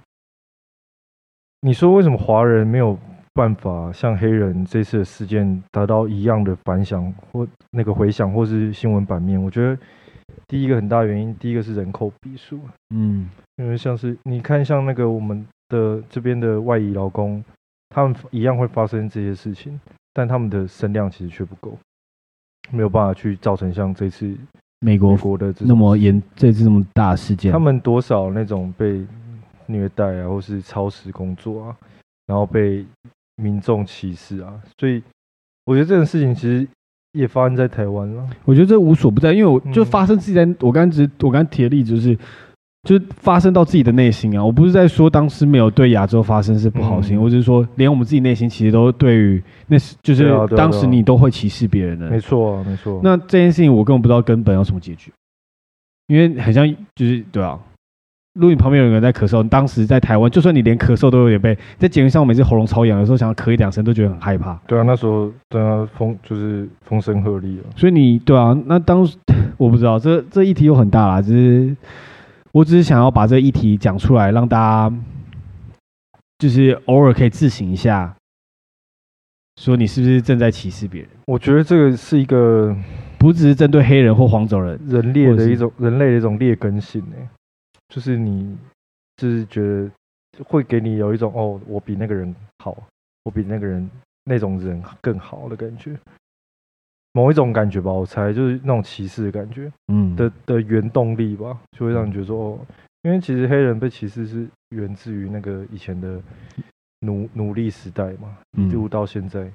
[1.61, 2.97] 你说为什么华人没有？
[3.33, 9.77] 办法像黑人这次的事件达到一样的反响或那个回响，或是新闻版面，我觉得
[10.47, 12.59] 第一个很大原因，第一个是人口比数，
[12.93, 17.41] 嗯，因为像是你看，像那个我们的这边的外移劳工，
[17.89, 19.79] 他们一样会发生这些事情，
[20.13, 21.77] 但他们的声量其实却不够，
[22.69, 24.35] 没有办法去造成像这次
[24.81, 29.05] 美国国的那么严，这次这么大事件，他们多少那种被
[29.67, 31.77] 虐待啊，或是超时工作啊，
[32.25, 32.85] 然后被。
[33.41, 35.01] 民众歧视啊，所以
[35.65, 36.67] 我觉得这种事情其实
[37.13, 38.25] 也发生在台湾了。
[38.45, 42.17] 我觉得这无所不在，因为我就发生自己在，我刚刚只我刚刚提的例子就是，
[42.83, 44.43] 就发生到自己的内心啊！
[44.43, 52.09] 我不是在说当时没有对亚洲发生是不好心，嗯、我只是说连我们自己内心其实都对于那是就是当时你都会歧视别人的。
[52.09, 52.99] 没错，没错。
[53.03, 55.11] 那这件事情我根本不知道根本要怎么解决，
[56.07, 57.59] 因为很像就是对啊。
[58.33, 64.53] 如果你旁边有人在咳嗽，你当时在台湾，就算你连咳嗽都有点被在节目上，我每次喉咙超痒，有时候想要咳一两声都觉得很害怕。
[64.67, 67.65] 对啊，那时候对啊，风就是风声鹤唳啊。
[67.75, 69.17] 所以你对啊，那当时
[69.57, 71.75] 我不知道这这议题又很大啦，只是。
[72.53, 74.93] 我只是想要把这个议题讲出来，让大家
[76.37, 78.13] 就是偶尔可以自省一下，
[79.55, 81.09] 说你是不是正在歧视别人？
[81.27, 82.75] 我觉得这个是一个
[83.17, 87.15] 不只是针对黑人或黄种人，人类的一种人类的一种劣根性呢，
[87.91, 88.57] 就是你
[89.17, 89.91] 就是觉得
[90.45, 92.75] 会给你有一种哦，我比那个人好，
[93.25, 93.87] 我比那个人
[94.23, 95.93] 那种人更好的感觉。
[97.11, 100.15] 某一种感觉吧，我猜就是那种歧视的感觉，嗯。
[100.15, 102.59] 的的原动力吧，就会让你觉得说，哦，
[103.01, 106.21] 因为其实黑人被歧视是源自于那个以前的
[107.01, 109.51] 奴奴隶时代嘛，一路到现在，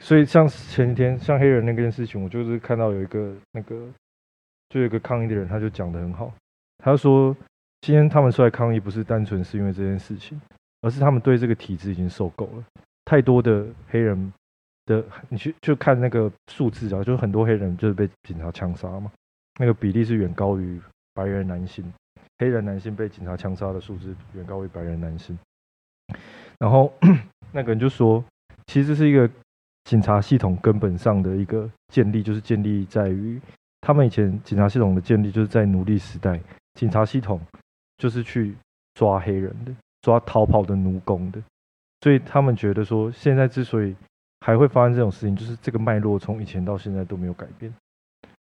[0.00, 3.88] 所以像前几天像黑人那件事情，我就是看到有一个那个
[4.68, 6.32] 就有一个抗议的人，他就讲的很好，
[6.82, 7.36] 他说
[7.80, 10.40] 今天他们出来抗议不是单纯是因为这件事情，
[10.82, 12.64] 而是他们对这个体制已经受够了，
[13.04, 14.32] 太多的黑人。
[14.86, 19.12] 的，你去就看那个数字啊，就很多黑人就是被警察枪杀嘛，
[19.60, 20.80] 那个比例是远高于
[21.14, 21.84] 白人男性，
[22.38, 25.38] 黑人男性被警察枪杀的数字远高于白人男性。
[26.58, 26.92] 然后
[27.52, 28.24] 那个人就说，
[28.66, 29.30] 其实是一个
[29.84, 33.40] 警察系统根本上的一个建立，就是建立在于
[33.82, 36.40] 他们以前警察系统的建立就是在奴隶时代，
[36.74, 37.40] 警察系统
[37.98, 38.54] 就是去
[38.94, 41.42] 抓黑人的，抓逃跑的奴工的，
[42.00, 43.94] 所以他们觉得说，现在之所以
[44.40, 47.72] 还会发生这种事情，就是这个脉络从以前到现在都没有改变，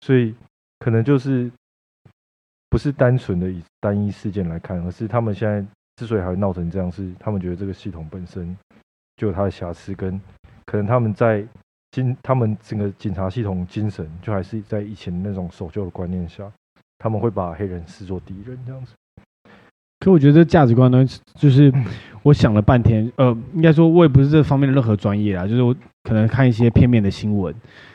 [0.00, 0.34] 所以
[0.78, 1.50] 可能就是
[2.68, 5.64] 不是单纯的以单一事件来看，而是他们现在
[5.96, 8.56] 之所以还会闹成这样，是他们觉得这个系统本身
[9.16, 10.20] 就有它的瑕疵，跟
[10.66, 11.46] 可能他们在
[11.92, 16.52] 警他们整个警察系统精神就还是在以前那种守旧的观念下，
[16.98, 18.92] 他们会把黑人视作敌人这样子。
[20.00, 21.72] 可我觉得这价值观呢，就是
[22.22, 25.74] 我想了半天，呃，应该说我也不是这方面的任何专业啊，就是我
[26.04, 27.52] 可能看一些片面的新闻，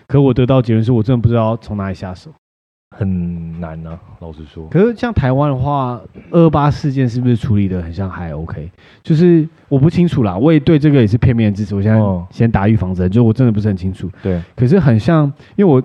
[0.07, 2.31] 可我得到结论是我真的不知道从哪里下手，
[2.97, 4.67] 很难啊，老实说。
[4.69, 8.69] 可是像台湾的话，二二八事件是不是处理的很像还 OK？
[9.03, 11.99] 就是我不清楚啦，我也对这个也是片面的支持，我现在
[12.31, 14.09] 先打预防针，就我真的不是很清楚。
[14.23, 15.81] 对，可是很像，因为我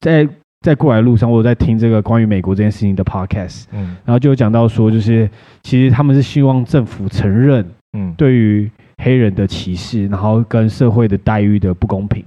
[0.00, 0.26] 在。
[0.64, 5.28] 在过来的路上，我有在听这个关于美国这件事情的 podcast，嗯，然后就有讲到说，就是
[5.62, 7.62] 其实他们是希望政府承认，
[7.92, 8.70] 嗯，对于
[9.02, 12.24] 黑人的歧视，然后跟社会的待遇的不公平。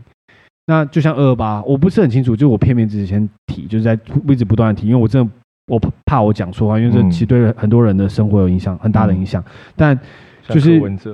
[0.67, 5.31] 那就像二二八，我不是很清楚，就我片面之前提，就是在一直不断的提，因为我真的
[5.65, 9.43] 我怕我讲错话，因为这其实对很多人的生活有影响，很大的影响。
[9.75, 9.99] 但
[10.47, 11.09] 就是文字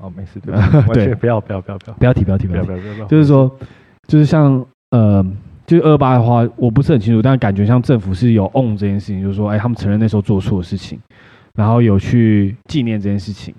[0.00, 0.54] 哦，没事，对，
[1.06, 1.96] 对，不要不要不要不要。
[1.96, 2.46] 不要提不要提。
[2.46, 3.50] 不要不要不要，就是说，
[4.06, 5.26] 就是像呃。
[5.68, 10.98] 就是二八的话，我不是很清楚，但感觉像政府是有 on 这件事情，就是说，哎，他们承认那时候做错的事情，
[11.54, 13.54] 然后有去纪念这件事情，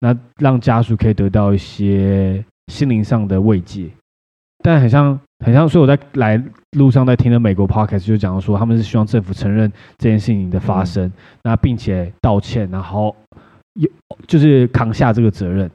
[0.00, 3.88] 那让家属可以得到一些心灵上的慰藉。
[4.64, 6.42] 但很像，很像，所以我在来
[6.72, 11.12] 路上在听的美国 podcast 就讲说，他们是希望政府承认这件事情的发生，
[11.44, 13.14] 那并且道歉，然后
[13.74, 13.88] 有
[14.26, 15.70] 就是扛下这个责任。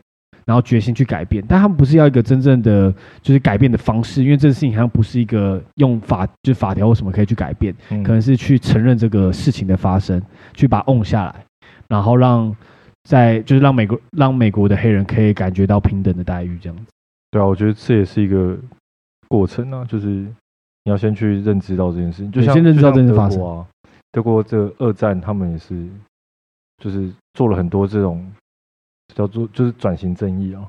[0.45, 10.21] 然后决心去改变，但他们不是要一个真正的就是改变的方式，因为这个事情好像不是一个用法就是法条或什么可以去改变，嗯、可能是去承认这个事情的发生，
[10.53, 11.45] 去把它 own 下来，
[11.87, 12.53] 然后让
[13.03, 16.83] 在就是让美国让美国的黑人可以感觉到平等的待遇，这样子。
[17.29, 18.57] 对啊，我觉得这也是一个
[19.27, 20.33] 过程啊，就是你
[20.85, 23.65] 要先去认知到这件事情，就像先认知到这件事发生啊。
[24.11, 25.87] 德国这二战，他们也是
[26.83, 28.29] 就是做了很多这种。
[29.13, 30.61] 叫做就是转型正义啊，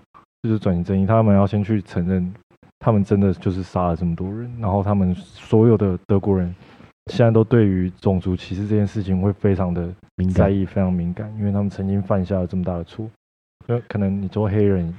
[0.42, 2.32] 就是转型正义，他们要先去承认，
[2.78, 6.54] 他们真的就是杀了这么多人，然后他们所有的德国人
[7.10, 9.88] 现在都对于种族歧视这件事情会非常的
[10.32, 13.08] 在意，非常敏感，因为他们曾经犯下了这么大的错，
[13.66, 14.92] 那可能你做黑人，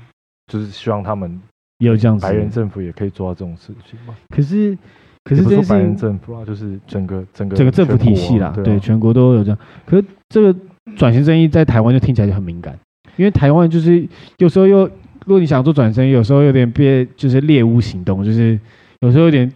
[0.48, 1.42] 就是希望他们
[1.78, 4.16] 也有这样子，白人政府也可以做到这种事情嘛？
[4.30, 4.78] 可是，
[5.24, 9.58] 可是这是白人政府啊，就是整个整个整个政府体系啦，对，啊、对，全国都有这样。
[9.86, 10.60] 可是这个
[10.98, 12.78] 转型正义在台湾就听起来就很敏感。
[13.16, 14.08] 因为台湾就是
[14.38, 18.60] 有时候又，如果你想做转身，有时候有点变，就是猎巫行动，就是
[19.02, 19.52] 有时候有点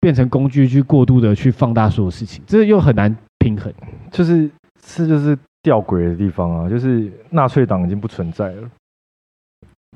[0.00, 3.72] 变成工具去过度的去放大所有事情，这又很难平衡。
[4.10, 4.50] 就是
[4.84, 8.70] 是就是吊诡的地方啊，就是纳粹党已经不存在了，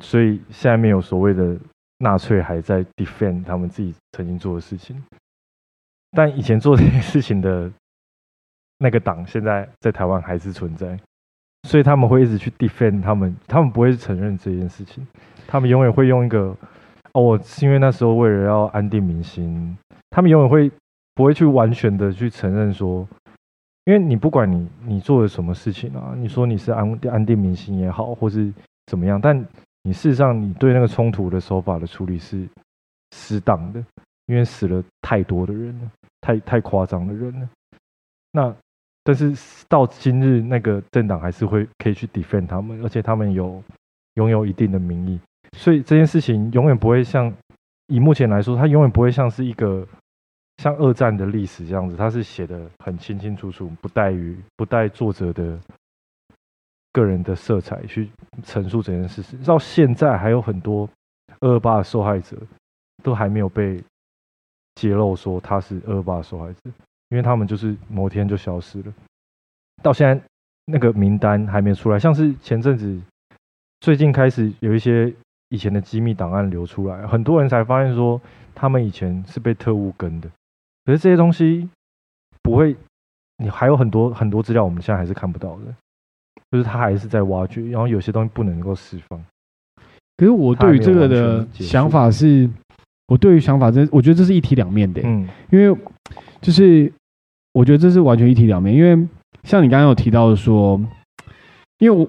[0.01, 1.57] 所以现在没有所谓的
[1.99, 5.03] 纳粹还在 defend 他们自己曾经做的事情，
[6.13, 7.71] 但以前做这些事情的
[8.79, 10.99] 那个党现在在台湾还是存在，
[11.67, 15.05] 所以他们会一直去 defend 他们，他们不会承认这件事情，
[15.49, 16.57] 他们永远会用一个
[17.13, 19.77] 哦，我是因为那时候为了要安定民心，
[20.11, 20.71] 他们永远会
[21.17, 23.07] 不会去完全的去承认说，
[23.87, 28.53] 因为你不管你你做了什么事情啊，你说你是安安定民心也好，或是
[28.87, 29.37] 怎么样，但
[29.83, 32.49] 你事实上你对那个冲突的手法的处理是
[33.11, 33.85] 适当的，
[34.27, 35.91] 因为死了太多的人了，
[36.21, 37.49] 太太夸张的人了，
[38.31, 38.55] 那。
[39.07, 39.33] 但是
[39.69, 43.63] 到今日，那个政党还是会可以去 defend 他们，而且他们有
[44.15, 45.21] 拥有一定的民意，
[45.57, 47.33] 所以这件事情永远不会像
[47.87, 49.87] 以目前来说，它永远不会像是一个
[50.57, 55.57] 像二战的历史这样子，它是写的很清清楚楚，不带于不带作者的
[56.93, 58.11] 个人的色彩去
[58.43, 59.41] 陈述这件事情。
[59.45, 60.89] 到现在还有很多
[61.39, 62.37] 二二八的受害者
[63.05, 63.81] 都还没有被
[64.75, 66.59] 揭露说他是二二八的受害者。
[67.11, 68.93] 因为他们就是某天就消失了，
[69.81, 70.21] 到现在
[70.65, 71.99] 那个名单还没出来。
[71.99, 73.01] 像是前阵子，
[73.81, 75.13] 最近开始有一些
[75.51, 78.21] 以前的机密档案流出来，很多人才发现说
[78.57, 80.29] 他们以前是被特务跟的。
[80.85, 81.69] 可是这些东西
[82.43, 82.75] 不会，
[83.39, 85.65] 你还有很多很多资料，我们现在还是看不到的，
[86.51, 89.25] 就是他还是在挖掘，然后有些东西不能够释放。
[90.17, 92.51] 可是我对于这个的想法是，
[93.07, 95.79] 我对于想法这，我觉得这是一体两面的，嗯，因为。
[96.41, 96.93] 就是
[97.53, 99.09] 我觉得这是完全一体两面，因为
[99.45, 100.81] 像你刚刚有提到说，
[101.79, 102.09] 因为我，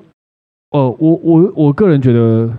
[0.78, 2.52] 呃，我我我个人觉得，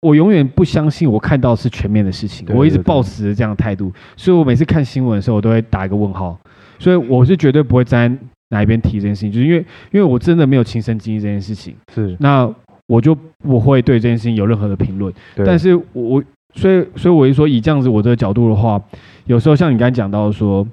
[0.00, 6.38] 我永远不相信我看到是全面的事情，我一直抱持着这样的态度，所以我每次看新闻的时候，我都会打一个问号，
[6.78, 9.58] 所以我是绝对不会站在哪一边提这件事情，就是因为
[9.90, 12.16] 因为我真的没有亲身经历这件事情，是。
[12.20, 12.48] 那
[12.86, 15.12] 我就不会对这件事情有任何的评论，
[15.44, 16.22] 但是我
[16.54, 18.82] 所以所以我就说以这样子我这个角度的话。
[19.26, 20.66] 有时候像你刚才讲到说，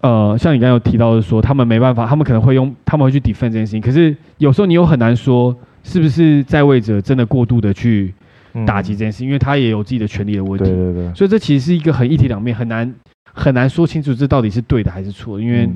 [0.00, 3.78] 呃，像你刚才有提到的说，他们没办法，他们可能会用，他们会去 defend 这件事情。
[3.78, 8.14] 可是有时候你又很难说，是不是在位者真的过度的去
[8.66, 10.64] 打击这件事因为他也有自己的权利的问题。
[10.64, 11.14] 对对对。
[11.14, 12.94] 所以这其实是一个很一体两面，很难
[13.34, 15.68] 很难说清楚这到底是对的还是错的，因为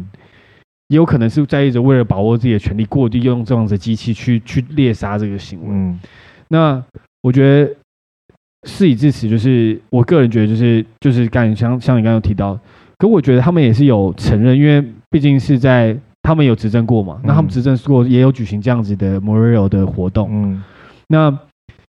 [0.89, 5.67] 也有可能是在意着为了把握自己的权利，过度用这样子的机器去去猎杀这个行为。
[5.69, 6.01] 嗯。
[6.49, 6.83] 那
[7.21, 7.75] 我觉得。
[8.65, 12.59] 事已至此，就是我个人觉得，就是就是刚像像你刚刚有提到，
[12.99, 20.63] 可我觉得他们也是有承认，因为毕竟是在他们有执政过嘛，那他们执政过也有举行这样子的 memorial 的活动，嗯，
[21.09, 21.37] 那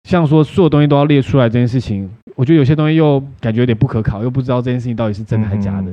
[0.03, 5.91] 像说所有东西都要列出来这件事情，我觉得有些东西又感觉有点不可考，又不知道这件事情到底是真的还是假的，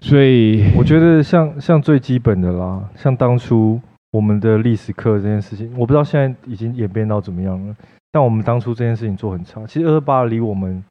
[0.00, 3.80] 所以我觉得像像最基本的啦，像当初
[4.10, 7.74] 我们的历史课这件事情，我不知道现在已经演变到怎么样了。
[8.14, 10.84] 但我们当初这件事情做很差，其实二二八离我们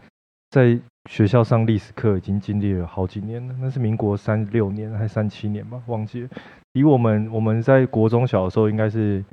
[0.49, 0.77] 在
[1.09, 6.29] 学校上历史课已经经历了好几年了，那是民国三六年还是三七年吧，忘记了。
[6.73, 9.23] 离我们我们在国中小的时候应该是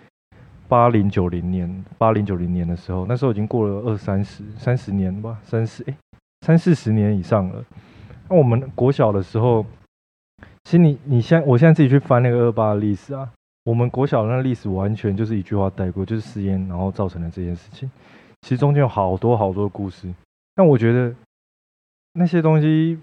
[0.69, 5.97] 八零九零年，八零九零年的时候，那时候已经过了二三十三十年吧，三十哎
[6.47, 7.65] 三四十年以上了。
[8.29, 9.67] 那我们国小的时候，
[10.63, 13.29] 其实你你现在我现在自己去翻那个二二八的历史啊。
[13.65, 17.91] 我们国小那历史完全就是一句话带过，就是食烟，然后造成了这件事情。
[18.43, 20.13] 其实中间有好多好多的故事，
[20.55, 21.15] 但我觉得
[22.15, 22.99] 那些东西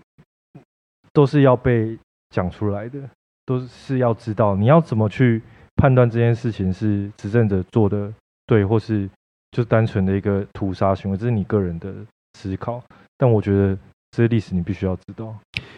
[1.13, 1.97] 都是要被
[2.29, 2.99] 讲出来的，
[3.45, 5.41] 都是要知道你要怎么去
[5.75, 8.11] 判断这件事情是执政者做的
[8.45, 9.09] 对，或是
[9.51, 11.93] 就单纯的一个屠杀行为，这是你个人的
[12.33, 12.83] 思考。
[13.17, 13.77] 但我觉得。
[14.11, 15.35] 这些历史你必须要知道。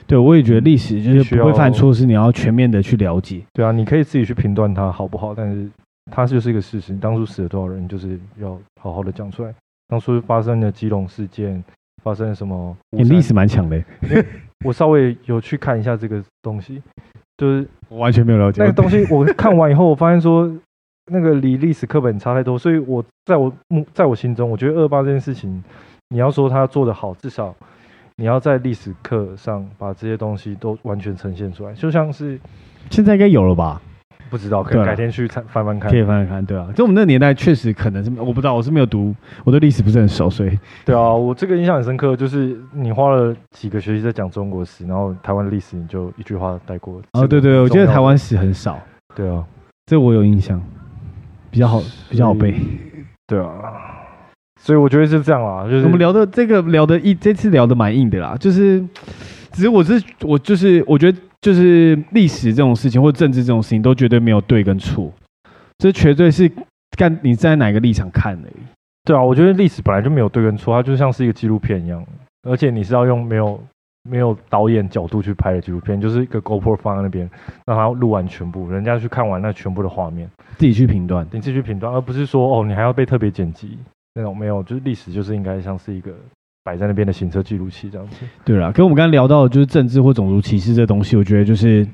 [0.10, 3.43] 对，我也觉得历史就是不会犯错，是你要全面的去了解。
[3.53, 5.70] 对啊，你可以自己去评断它好不好，但是
[6.12, 6.91] 它就是一个事实。
[6.93, 9.53] 你当初死了多少人，就是要好好的讲出来。
[9.88, 11.64] 当初发生的基隆事件，
[12.01, 12.76] 发生了什么？
[12.89, 13.80] 你历史蛮强的。
[14.66, 16.82] 我稍微有去看一下这个东西，
[17.38, 19.05] 就是我完全没有了解那个东西。
[19.12, 20.51] 我看完以后，我发现说
[21.12, 25.64] 那个离历史课本差太多，所以我在我目在我心中，我觉得二八这件事情，
[26.10, 27.55] 你要说他做的好，至少。
[28.20, 32.38] 你要在历史课上把这些东西都完全呈现出来，就像是
[32.89, 33.82] 现在应该有了吧？
[34.30, 36.45] 不知道，可以改天去看翻翻看，可以翻翻看。
[36.45, 39.15] 对啊，就我们那个年代确实可能是我不知道，我是没有读，
[39.45, 47.01] 我对历史不是很熟，所以 对啊，我这个印象很深刻，就是你花了几个学期在讲中国史，然后台湾历史你就一句话带过。
[47.13, 48.78] 哦，对对，我觉得台湾史很少。
[49.15, 49.41] 对啊，
[49.86, 50.61] 这我有印象，
[51.49, 52.53] 比较好，比较好背。
[53.26, 53.95] 对啊。
[54.62, 58.80] 所以我觉得是这样啦，就是我们聊的这个聊的一这次聊的蛮硬的啦，就是
[59.51, 65.12] 只是我是我就是我觉得就是历史这种事情或政治这种事情都绝对没有对跟错，
[65.78, 66.51] 这绝对是
[66.97, 68.62] 看你站在哪个立场看而已。
[69.05, 72.05] 对啊，我觉得历史本来就没有对跟错，它就像是一个纪录片一样，
[72.47, 73.60] 而且你是要用没有
[74.07, 77.28] 没有导演角度去拍的纪录片，就是一个 GoPro 放在那边，
[77.66, 83.80] 让他录完全部，人家去看完那全部的画面，自己去评断，你自己去评断，而不是说哦，你还要被特别剪辑
[84.20, 86.11] 那种没有，就是历史就是应该像是一个
[86.63, 88.26] 摆在那边的行车记录器这样子。
[88.43, 91.88] 对了，跟我们刚刚聊到的就是政治或种族歧视这东西，我觉得就是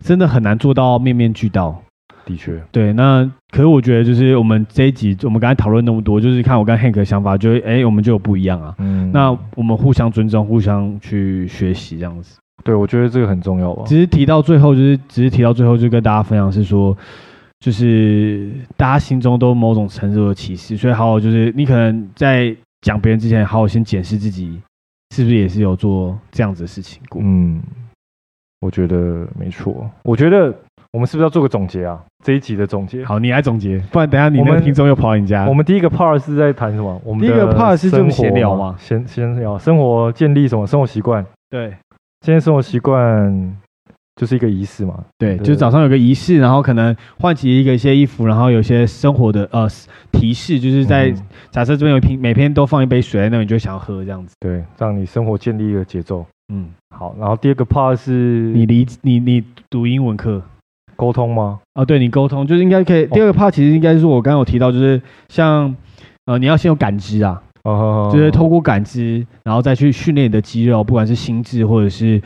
[0.00, 1.82] 真的很难做到面面俱到。
[2.24, 8.72] 的确，对，那可是我觉得就是我们这一集，我们刚才讨论那么多，就是看我跟 Hank 的想法，就哎，我们就有不一样啊。
[8.78, 12.38] 嗯，那我们互相尊重，互相去学习，这样子。
[12.62, 13.82] 对，我觉得这个很重要吧。
[13.88, 16.96] 只是提到最后，就是只是提到最后，就跟大家分享是说，
[17.62, 24.60] 就是大家心中都某种程度的歧视，所以好好就是你可能在讲别人之前，好好先检视自己
[25.14, 27.22] 是不是也是有做这样子的事情过。
[27.24, 27.62] 嗯，
[28.62, 29.88] 我觉得没错。
[30.02, 30.52] 我觉得。
[30.94, 31.98] 我们是不是要做个总结啊？
[32.22, 33.02] 这一集的总结。
[33.02, 35.48] 好，你来总结，不然等下你那个听众又跑到你家。
[35.48, 37.00] 我们第一个 part 是在谈什么？
[37.02, 41.24] 我们第一个 part 是就闲聊嘛，闲闲聊，生活建立什么生活习惯？
[41.48, 41.74] 对，
[42.20, 43.56] 现在生活习惯
[44.16, 45.04] 就是一个仪式嘛。
[45.18, 49.68] 对，对就早上有个仪式，然后可能换起一个一些衣服，然后有些生活的呃
[50.12, 51.16] 提示，就是在、嗯、
[51.50, 54.34] 假设这边有一瓶，每天都放一杯水在那，你就想要喝这样子。
[54.40, 56.24] 对，让你生活建立一个节奏。
[56.52, 57.14] 嗯，好。
[57.18, 60.42] 然后第二个 part 是你离你你读英文课。
[60.94, 61.58] 沟通吗？
[61.72, 63.06] 啊，对你沟通就是应该可以。
[63.06, 65.74] 第二个 part 其实应该是我刚刚有提到，就是像
[66.26, 72.22] 呃，你要先有感知啊，哦，就是透过感知，然后再去训练你的肌肉，不管是心智或者是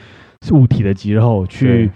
[0.53, 1.90] 物体的肌肉，去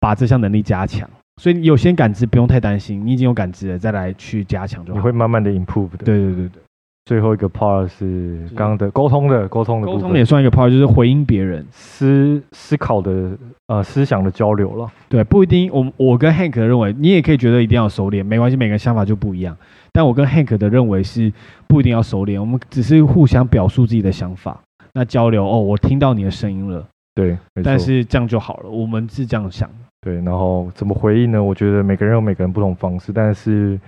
[0.00, 1.08] 把这项能力加强。
[1.40, 4.98] 所以你有先感知，不用太担心，你已经有感知了，再来去加强就好。
[4.98, 6.04] 你会慢慢的 improve 的。
[6.04, 6.62] 对对对对。
[7.06, 13.36] 最后一个 part 是刚刚的沟通的沟通的沟通也算一个 part，就是回应别人思思考的
[13.66, 14.90] 呃思想的交流了。
[15.10, 15.70] 对，不一定。
[15.70, 19.54] 我我跟 Hank 认为，你也可以觉得一定要熟练，没关系，每个人想法就不一样。
[19.92, 21.30] 但我跟 Hank 的认为是
[21.68, 24.58] 不一定要熟练，我们只是互相表述自己的想法，
[24.94, 29.70] 那交流哦，我听到你的声音了，对，但是这样就好了，我们是这样想。
[30.00, 31.42] 对，然后怎么回应呢？
[31.42, 33.78] 我觉得每个人有每个人不同方式，但是。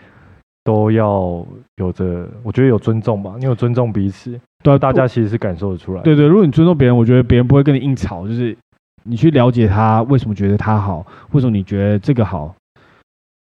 [0.64, 1.46] 都要
[1.76, 3.36] 有着，我觉得有尊重吧。
[3.38, 6.02] 你有尊重彼此，对，大家其实是感受得出来。
[6.02, 8.56] 对对，如果你尊重别人，我觉得别人不会跟你硬吵，就是
[9.04, 12.52] 你去了解他为什么觉得他好，为什么你觉得这个好，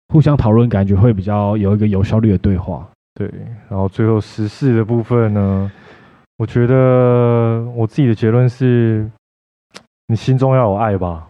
[0.09, 2.85] 互相讨论，感觉会比较有一个有效率的对话。
[3.13, 3.31] 对，
[3.69, 5.71] 然后最后时事的部分呢，
[6.37, 9.09] 我觉得我自己的结论是，
[10.07, 11.29] 你心中要有爱吧，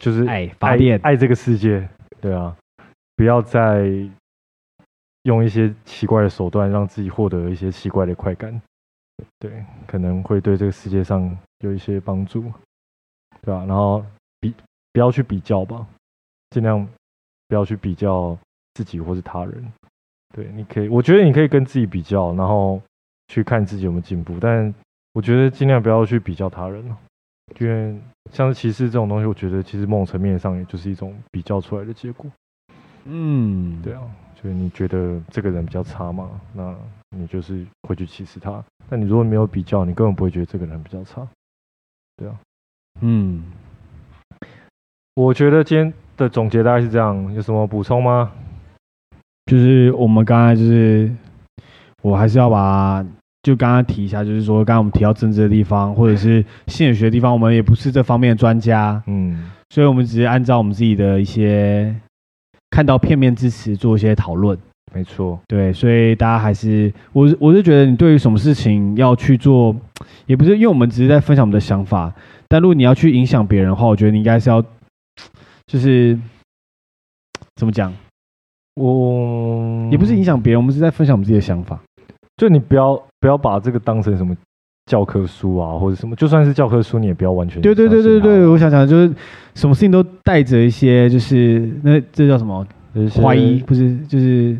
[0.00, 1.88] 就是爱发电，爱这个世界。
[2.20, 2.56] 对啊，
[3.16, 4.08] 不要再。
[5.24, 8.60] 用一些奇怪的手段让自己获得一些奇怪的快感，
[9.38, 12.42] 对，可能会对这个世界上有一些帮助，
[13.40, 13.64] 对吧？
[13.64, 14.04] 然后
[14.40, 14.52] 比
[14.92, 15.86] 不要去比较吧，
[16.50, 16.84] 尽量
[17.46, 18.36] 不要去比较
[18.74, 19.72] 自己或是他人。
[20.34, 22.82] 对，你可以，我觉得你可以跟自己比较，然后
[23.28, 24.38] 去看自己有没有进步。
[24.40, 24.74] 但
[25.12, 26.84] 我觉得尽量不要去比较他人，
[27.58, 27.98] 因为
[28.32, 32.26] 像是歧视这种东西，我觉得其实某种层面上也就是一种比较出来的结果。
[33.04, 34.02] 嗯，对啊。
[34.34, 36.28] 就是你觉得这个人比较差嘛？
[36.52, 36.74] 那
[37.16, 38.60] 你就是会去歧视他。
[38.88, 41.24] 但你如果没有比较，你根本不会觉得这个人比较差。
[42.16, 42.34] 对啊，
[43.02, 43.44] 嗯，
[45.14, 47.32] 我觉得今天的总结大概是这样。
[47.32, 48.32] 有什么补充吗？
[49.46, 51.14] 就是我们刚才就是，
[52.02, 53.06] 我还是要把
[53.42, 59.02] 就刚刚提一下，就是说刚刚我们提到政治的地方，或者是心理学的地方，我们也不是这方面的专家。
[59.06, 61.94] 嗯，所以我们只是按照我们自己的一些。
[62.74, 64.58] 看到片面之词，做一些讨论，
[64.94, 69.76] 没错，对，所以大家还是，我我是觉得你对于什么事情要去做，
[70.24, 72.10] 也不是因为我们只是在分享我们的想法，
[72.48, 74.64] 但如果你要去影响别人的话，我觉得你应该是要，
[75.66, 76.18] 就是
[77.56, 77.92] 怎么讲，
[78.76, 81.78] 我也不是影响别人，我们是在分享我们自己的想法，
[82.42, 84.34] 就你不要不要把这个当成什么。
[84.86, 88.46] 教科书啊，或者什么，就算是教科书，你也不要完全对对对对对。
[88.48, 89.14] 我想讲就是，
[89.54, 92.66] 什么事情都带着一些，就是那这叫什么
[93.22, 93.60] 怀疑？
[93.60, 94.58] 不是，就是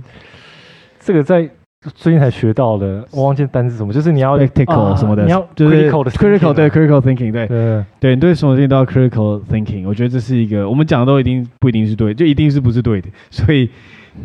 [1.01, 1.51] 这个在
[1.93, 9.89] 最近才学到的，我忘记单词什么，就是你要 critical 什么的，你要就是 critical 对 critical thinking 对对对，你对什么事情都要 critical thinking。
[9.89, 13.69] 我觉得这是一个我们讲的都一定不一定是对，就一定是不是对的，所以。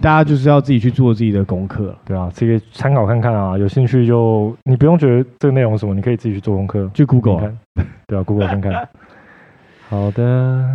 [0.01, 7.57] 大家就是要自己去做自己的功课，对啊，这个参考看看啊，有兴趣就你不用觉得这个内容什么，你可以自己去做功课，去 Google 看，
[8.07, 8.87] 对啊，Google 看看。
[9.89, 10.67] 好的，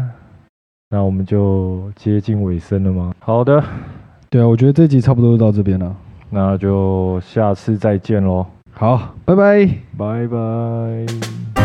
[0.89, 3.15] 那我们就接近尾声了吗？
[3.21, 3.63] 好的，
[4.31, 5.95] 对啊，我觉得这集差不多就到这边了，
[6.31, 8.47] 那就下次再见喽。
[8.73, 9.67] 好，拜拜，
[9.99, 11.62] 拜拜。